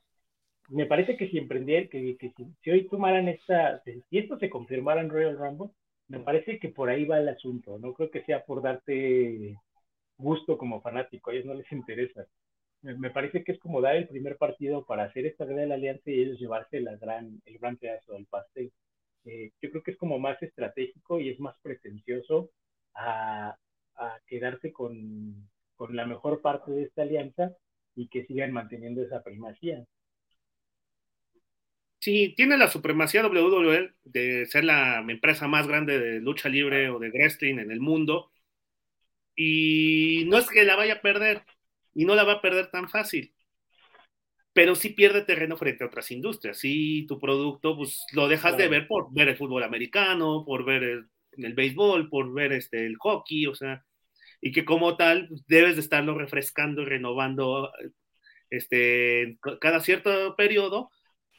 [0.68, 4.50] Me parece que si emprendieran, que, que si, si hoy tomaran esta, si esto se
[4.50, 5.70] confirmara en Royal Rumble,
[6.08, 7.78] me parece que por ahí va el asunto.
[7.78, 9.56] No creo que sea por darte
[10.18, 12.26] gusto como fanático, a ellos no les interesa.
[12.82, 16.10] Me, me parece que es como dar el primer partido para hacer esta gran alianza
[16.10, 18.72] y ellos llevarse la gran, el gran pedazo del pastel.
[19.24, 22.50] Eh, yo creo que es como más estratégico y es más pretencioso
[22.94, 23.56] a,
[23.96, 27.52] a quedarse con, con la mejor parte de esta alianza
[27.96, 29.84] y que sigan manteniendo esa primacía.
[32.00, 36.98] Sí, tiene la supremacía WWE de ser la empresa más grande de lucha libre o
[36.98, 38.30] de wrestling en el mundo.
[39.34, 41.44] Y no es que la vaya a perder,
[41.94, 43.34] y no la va a perder tan fácil.
[44.52, 46.58] Pero sí pierde terreno frente a otras industrias.
[46.58, 50.82] Sí, tu producto pues, lo dejas de ver por ver el fútbol americano, por ver
[50.82, 53.84] el, el béisbol, por ver este, el hockey, o sea,
[54.40, 57.72] y que como tal pues, debes de estarlo refrescando y renovando
[58.50, 60.90] este, cada cierto periodo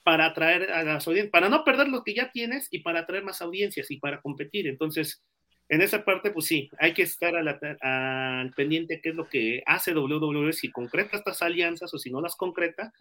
[0.09, 3.23] para atraer a las audiencias, para no perder lo que ya tienes y para atraer
[3.23, 4.65] más audiencias y para competir.
[4.65, 5.23] Entonces,
[5.67, 9.15] en esa parte, pues sí, hay que estar a la, a, al pendiente qué es
[9.15, 12.91] lo que hace WWE, si concreta estas alianzas o si no las concreta,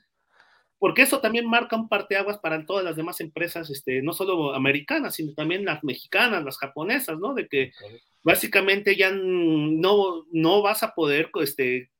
[0.78, 5.14] porque eso también marca un parteaguas para todas las demás empresas, este, no solo americanas,
[5.14, 7.32] sino también las mexicanas, las japonesas, ¿no?
[7.32, 7.72] De que
[8.22, 11.90] básicamente ya no, no vas a poder este,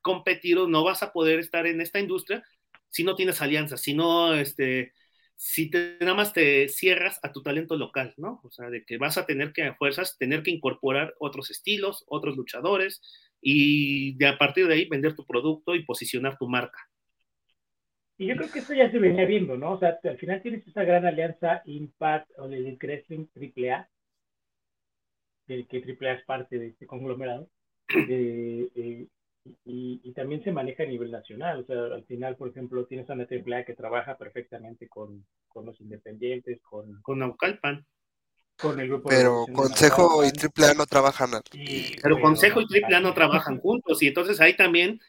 [0.00, 2.42] competir o no vas a poder estar en esta industria
[2.90, 4.92] si no tienes alianzas, si no, este,
[5.36, 8.40] si te, nada más te cierras a tu talento local, ¿no?
[8.42, 12.04] O sea, de que vas a tener que a fuerzas, tener que incorporar otros estilos,
[12.08, 13.02] otros luchadores
[13.40, 16.78] y de a partir de ahí vender tu producto y posicionar tu marca.
[18.18, 19.72] Y yo creo que esto ya se venía viendo, ¿no?
[19.72, 23.88] O sea, al final tienes esa gran alianza Impact o el Wrestling AAA,
[25.46, 27.50] del que AAA es parte de este conglomerado,
[28.08, 29.06] eh,
[29.64, 31.60] y, y, también se maneja a nivel nacional.
[31.60, 35.80] O sea, al final, por ejemplo, tienes una AAA que trabaja perfectamente con, con los
[35.80, 37.84] independientes, con, con Naucalpan.
[38.58, 41.30] Con el grupo pero Consejo y AAA no trabajan.
[41.52, 44.02] Y, pero Consejo y AAA no trabajan juntos.
[44.02, 45.00] Y entonces ahí también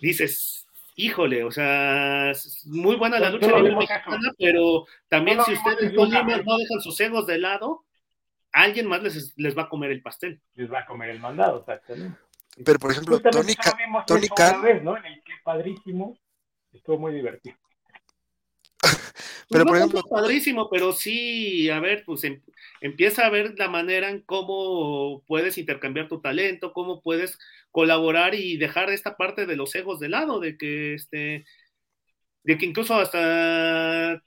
[0.00, 5.54] dices, híjole, o sea, es muy buena la lucha libre mexicana, pero también no, si
[5.54, 7.84] ustedes no, no dejan sus egos de lado,
[8.52, 10.40] alguien más les, les va a comer el pastel.
[10.54, 12.16] Les va a comer el mandado, exactamente.
[12.62, 13.76] Pero por ejemplo, Tony, Ca
[14.06, 14.62] Tony Khan.
[14.62, 14.96] Vez, ¿no?
[14.96, 16.18] En el que padrísimo,
[16.72, 17.56] estuvo muy divertido.
[19.48, 22.42] pero pues por ejemplo, padrísimo, pero sí, a ver, pues em,
[22.80, 27.38] empieza a ver la manera en cómo puedes intercambiar tu talento, cómo puedes
[27.70, 31.44] colaborar y dejar esta parte de los egos de lado, de que este,
[32.44, 34.22] de que incluso hasta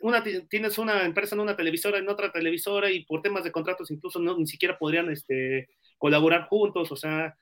[0.00, 3.90] una, tienes una empresa en una televisora, en otra televisora y por temas de contratos
[3.90, 5.68] incluso no, ni siquiera podrían este,
[6.02, 7.36] colaborar juntos, o sea,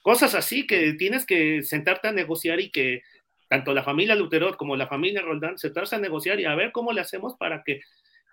[0.00, 3.02] cosas así que tienes que sentarte a negociar y que
[3.46, 6.94] tanto la familia Luterot como la familia Roldán sentarse a negociar y a ver cómo
[6.94, 7.82] le hacemos para que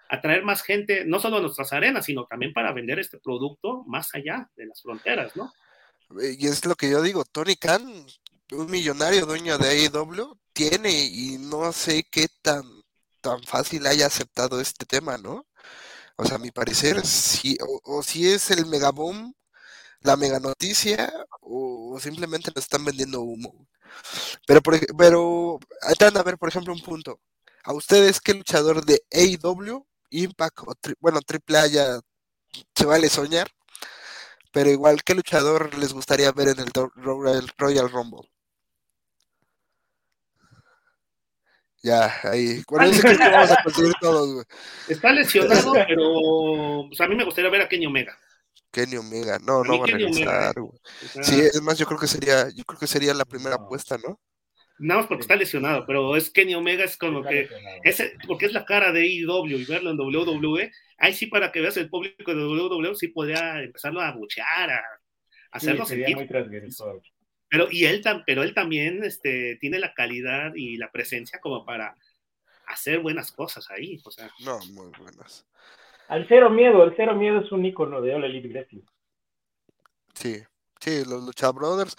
[0.07, 4.15] atraer más gente, no solo a nuestras arenas, sino también para vender este producto más
[4.15, 5.51] allá de las fronteras, ¿no?
[6.17, 7.83] Y es lo que yo digo, Tony Khan,
[8.53, 12.63] un millonario dueño de AEW, tiene y no sé qué tan,
[13.19, 15.45] tan fácil haya aceptado este tema, ¿no?
[16.15, 19.33] O sea, a mi parecer, si, o, o si es el megaboom
[20.03, 21.11] la mega noticia
[21.41, 23.67] o simplemente lo están vendiendo humo.
[24.47, 25.59] Pero, por, pero
[25.89, 27.19] entran a ver, por ejemplo, un punto.
[27.63, 31.99] ¿A ustedes qué luchador de AEW, Impact o tri, bueno, AAA ya
[32.75, 33.47] se vale soñar?
[34.51, 38.29] Pero igual, ¿qué luchador les gustaría ver en el Royal, Royal Rumble?
[41.83, 42.63] Ya, ahí.
[42.69, 44.45] Bueno, sé que vamos a conseguir todos, güey.
[44.87, 48.17] Está lesionado, pero pues, a mí me gustaría ver a Kenny Omega.
[48.73, 50.79] Kenny Omega, no, no va a regresar, güey.
[51.21, 53.57] Sí, es más, yo creo que sería, yo creo que sería la primera no.
[53.57, 54.19] apuesta, ¿no?
[54.79, 57.47] Nada más porque está lesionado, pero es Kenny Omega es como Está que
[57.83, 61.61] ese, porque es la cara de IW y verlo en WWE, ahí sí para que
[61.61, 66.09] veas el público de WWE sí podría empezarlo a buchear, a, a Sí, hacerlo sería
[66.09, 66.15] sentir.
[66.15, 67.01] muy transgresor.
[67.49, 71.65] Pero, y él, tam- pero él también este, tiene la calidad y la presencia como
[71.65, 71.95] para
[72.67, 74.01] hacer buenas cosas ahí.
[74.05, 75.45] O sea, No, muy buenas.
[76.13, 78.83] Al cero miedo, el cero miedo es un icono de All Elite Wrestling.
[80.13, 80.43] Sí,
[80.79, 81.95] sí, los Lucha Brothers.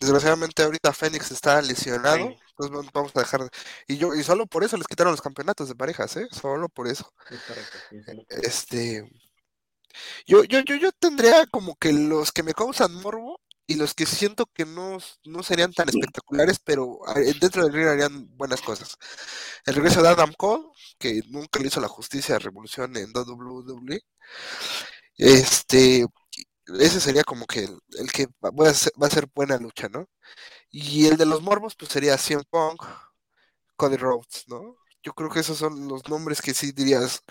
[0.00, 2.16] Desgraciadamente ahorita Fénix está lesionado.
[2.58, 3.48] Entonces vamos- a dejar.
[3.86, 6.26] Y yo, y solo por eso les quitaron los campeonatos de parejas, ¿eh?
[6.32, 7.08] Solo por eso.
[7.24, 7.98] Correcto, sí,
[8.42, 9.08] Este.
[10.26, 13.38] Yo, yo, yo, yo tendría como que los que me causan morbo
[13.72, 17.88] y los que siento que no, no serían tan espectaculares, pero ah, dentro del ring
[17.88, 18.96] harían buenas cosas.
[19.66, 20.64] El regreso de Adam Cole,
[20.98, 24.00] que nunca le hizo la justicia a Revolución en WWE.
[25.16, 26.06] Este,
[26.80, 29.56] ese sería como que el, el que va va a ser, va a ser buena
[29.58, 30.08] lucha, ¿no?
[30.70, 32.84] Y el de los morbos, pues sería CM Punk,
[33.76, 34.76] Cody Rhodes, ¿no?
[35.02, 37.22] Yo creo que esos son los nombres que sí dirías,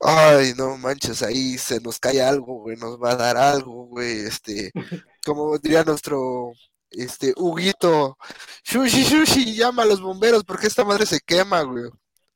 [0.00, 4.20] ay, no manches, ahí se nos cae algo, güey, nos va a dar algo, güey,
[4.20, 4.70] este,
[5.24, 6.52] como diría nuestro,
[6.90, 8.16] este, Huguito,
[8.64, 11.84] Shushi, Shushi, llama a los bomberos porque esta madre se quema, güey.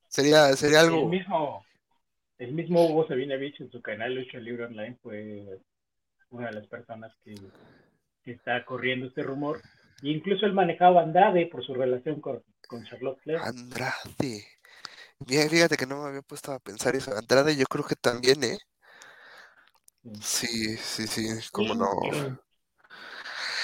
[0.09, 1.65] Sería, sería El algo, mismo,
[2.39, 5.61] el mismo Hugo Sabinovich en su canal Lucha Libre Online fue
[6.31, 7.35] una de las personas que,
[8.25, 9.61] que está corriendo este rumor.
[10.03, 13.39] E incluso él manejaba Andrade por su relación con, con Charlotte Flair.
[13.39, 14.47] Andrade.
[15.27, 17.17] Mira, fíjate que no me había puesto a pensar eso.
[17.17, 18.59] Andrade yo creo que también, ¿eh?
[20.23, 21.89] Sí, sí, sí, cómo no.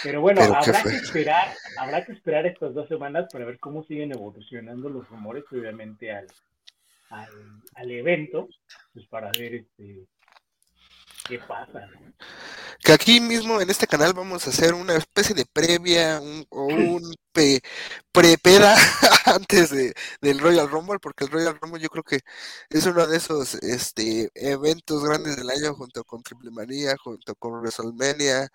[0.03, 3.83] Pero bueno, Pero habrá que esperar, habrá que esperar estas dos semanas para ver cómo
[3.85, 6.27] siguen evolucionando los rumores, obviamente, al,
[7.11, 7.31] al,
[7.75, 8.49] al evento,
[8.93, 10.07] pues para ver este
[11.29, 11.89] qué pasa.
[12.83, 16.65] Que aquí mismo en este canal vamos a hacer una especie de previa un, o
[16.65, 17.61] un pe-
[18.13, 18.75] prepeda
[19.27, 22.21] antes de, del Royal Rumble, porque el Royal Rumble yo creo que
[22.71, 27.53] es uno de esos este, eventos grandes del año junto con Triple Manía, junto con
[27.61, 28.49] WrestleMania,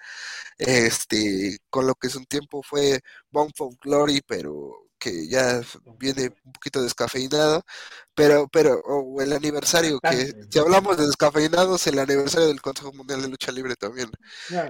[0.58, 5.62] este, con lo que es un tiempo fue Bump of Glory, pero que ya
[6.00, 7.64] viene un poquito descafeinado,
[8.16, 13.22] pero, pero, o el aniversario, que si hablamos de descafeinados, el aniversario del Consejo Mundial
[13.24, 14.12] de Lucha Libre también.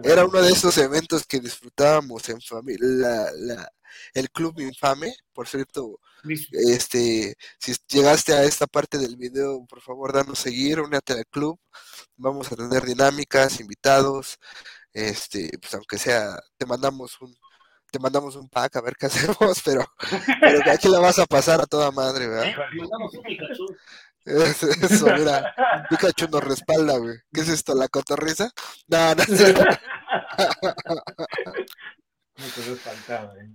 [0.03, 0.29] Era no.
[0.29, 3.69] uno de esos eventos que disfrutábamos en familia, la, la-
[4.13, 5.99] el Club Infame, por cierto,
[6.51, 11.59] este, si llegaste a esta parte del video, por favor, danos seguir, únete al club,
[12.15, 14.37] vamos a tener dinámicas, invitados,
[14.93, 17.35] este, pues aunque sea, te mandamos un,
[17.91, 19.85] te mandamos un pack a ver qué hacemos, pero,
[20.39, 22.53] pero que aquí la vas a pasar a toda madre, ¿verdad?
[22.75, 23.65] mandamos un Pikachu.
[24.25, 25.53] Es- Eso, mira,
[25.89, 27.17] Pikachu nos respalda, güey.
[27.33, 28.49] ¿Qué es esto, la cotorriza?
[28.87, 29.53] No, no te
[32.69, 33.49] nos faltaba, ¿eh?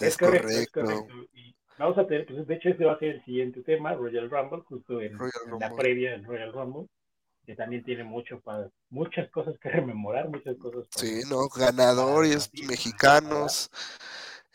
[0.00, 1.06] Es correcto, es correcto.
[1.34, 4.30] Y vamos a tener, pues de hecho este va a ser el siguiente tema, Royal
[4.30, 6.86] Rumble, justo en, Royal en la previa del Royal Rumble,
[7.48, 11.48] que también tiene mucho para, muchas cosas que rememorar, muchas cosas para- Sí, ¿no?
[11.48, 13.70] Ganadores mexicanos.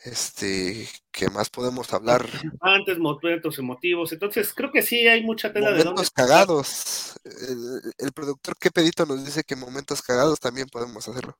[0.05, 2.23] Este, ¿qué más podemos hablar?
[2.61, 4.11] Antes, momentos emotivos.
[4.13, 5.85] Entonces, creo que sí hay mucha tela de dónde.
[5.85, 7.19] Momentos cagados.
[7.25, 11.35] El, el productor qué pedito nos dice que momentos cagados también podemos hacerlo.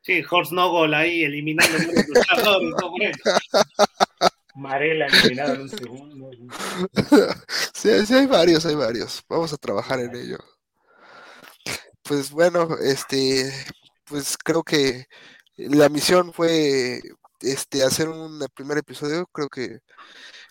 [0.00, 2.70] Sí, Horst Nogol ahí eliminando a los luchadores.
[2.80, 3.16] no, bueno.
[4.56, 6.30] Marela eliminado en un segundo.
[7.74, 9.22] Sí, sí, hay varios, hay varios.
[9.28, 10.38] Vamos a trabajar en ello.
[12.04, 13.52] Pues bueno, este,
[14.04, 15.06] pues creo que
[15.56, 17.00] la misión fue
[17.40, 19.80] este hacer un primer episodio, creo que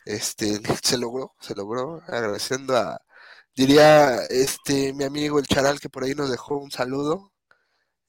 [0.06, 3.00] este se logró, se logró, agradeciendo a
[3.56, 7.32] diría este mi amigo el Charal que por ahí nos dejó un saludo.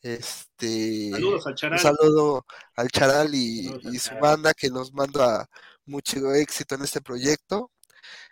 [0.03, 1.79] Este Saludos al un Charal.
[1.79, 2.47] saludo
[2.77, 4.21] al Charal y, su Charal.
[4.21, 5.49] banda que nos manda
[5.87, 7.71] mucho éxito en este proyecto.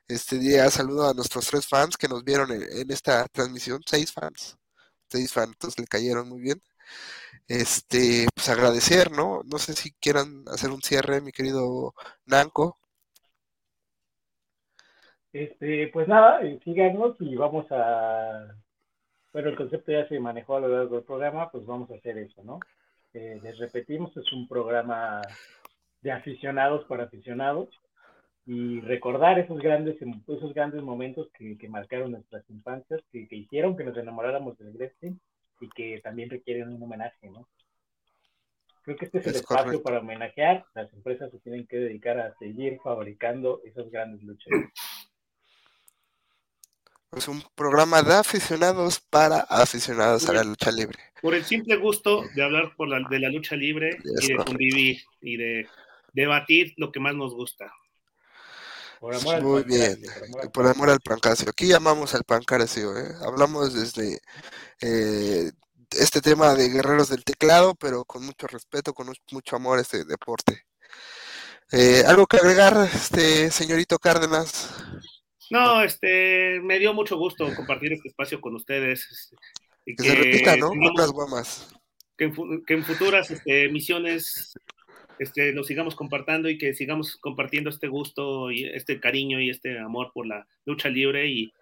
[0.08, 4.12] Este día saludo a nuestros tres fans que nos vieron en, en esta transmisión, seis
[4.12, 4.56] fans,
[5.10, 6.62] seis entonces le cayeron muy bien.
[7.48, 9.42] Este, pues agradecer, ¿no?
[9.44, 11.94] No sé si quieran hacer un cierre, mi querido
[12.26, 12.78] Nanco.
[15.32, 18.54] Este, pues nada, eh, síganos y vamos a.
[19.32, 22.18] Bueno, el concepto ya se manejó a lo largo del programa, pues vamos a hacer
[22.18, 22.58] eso, ¿no?
[23.14, 25.20] Eh, les repetimos, es un programa
[26.02, 27.68] de aficionados para aficionados
[28.52, 33.36] y recordar esos grandes, em, esos grandes momentos que, que marcaron nuestras infancias, que, que
[33.36, 35.14] hicieron que nos enamoráramos del wrestling
[35.60, 37.48] y que también requieren un homenaje, ¿no?
[38.82, 39.82] Creo que este es el Es espacio correcto.
[39.84, 40.64] para homenajear.
[40.74, 44.50] Las empresas se tienen que dedicar a seguir fabricando esas grandes luchas.
[47.12, 50.98] Es un programa de aficionados para aficionados a la lucha libre.
[51.22, 54.36] Por el simple gusto de hablar por la, de la lucha libre Es y de
[54.36, 54.44] correcto.
[54.44, 55.68] convivir y de
[56.14, 57.72] debatir lo que más nos gusta.
[59.00, 61.48] Por amor al Muy bien, por amor al por amor al pancracio.
[61.50, 63.14] Aquí llamamos al pancracio, ¿eh?
[63.24, 64.20] Hablamos desde
[64.82, 65.50] eh,
[65.98, 70.04] este tema de guerreros del teclado, pero con mucho respeto, con mucho amor a este
[70.04, 70.66] deporte.
[71.72, 74.68] Eh, ¿Algo que agregar, este señorito Cárdenas?
[75.50, 79.06] No, este, me dio mucho gusto compartir este espacio con ustedes.
[79.10, 79.36] este,
[79.86, 80.70] y Que se repita, ¿no?
[80.72, 81.68] Unas guamas.
[82.18, 84.52] que en, fu- que en futuras este, emisiones
[85.20, 89.78] este, lo sigamos compartiendo y que sigamos compartiendo este gusto y este cariño y este
[89.78, 91.52] amor por la lucha libre y,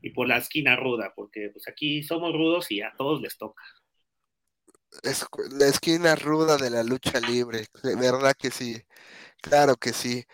[0.00, 3.62] y por la esquina ruda, porque pues aquí somos rudos y a todos les toca.
[5.02, 8.76] Es la esquina ruda de la lucha libre, de verdad que sí,
[9.42, 10.24] claro que sí.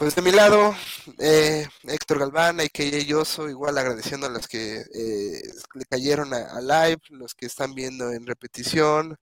[0.00, 0.74] Pues de mi lado,
[1.18, 3.00] eh, Héctor Galván, a.k.a.
[3.00, 5.42] Yoso, igual agradeciendo a los que eh,
[5.74, 9.18] le cayeron a, a live, los que están viendo en repetición,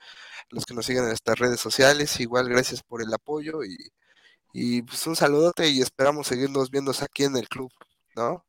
[0.50, 3.76] los que nos siguen en nuestras redes sociales, igual gracias por el apoyo y,
[4.52, 7.72] y pues un saludote y esperamos seguirnos viendo aquí en el club,
[8.14, 8.46] ¿no?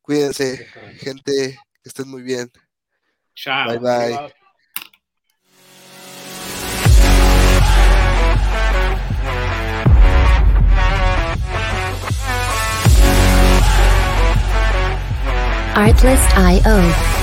[0.00, 0.66] Cuídense,
[1.00, 2.50] gente, que estén muy bien.
[3.34, 3.78] Chao.
[3.78, 4.34] Bye bye.
[15.76, 17.15] Artlist.io.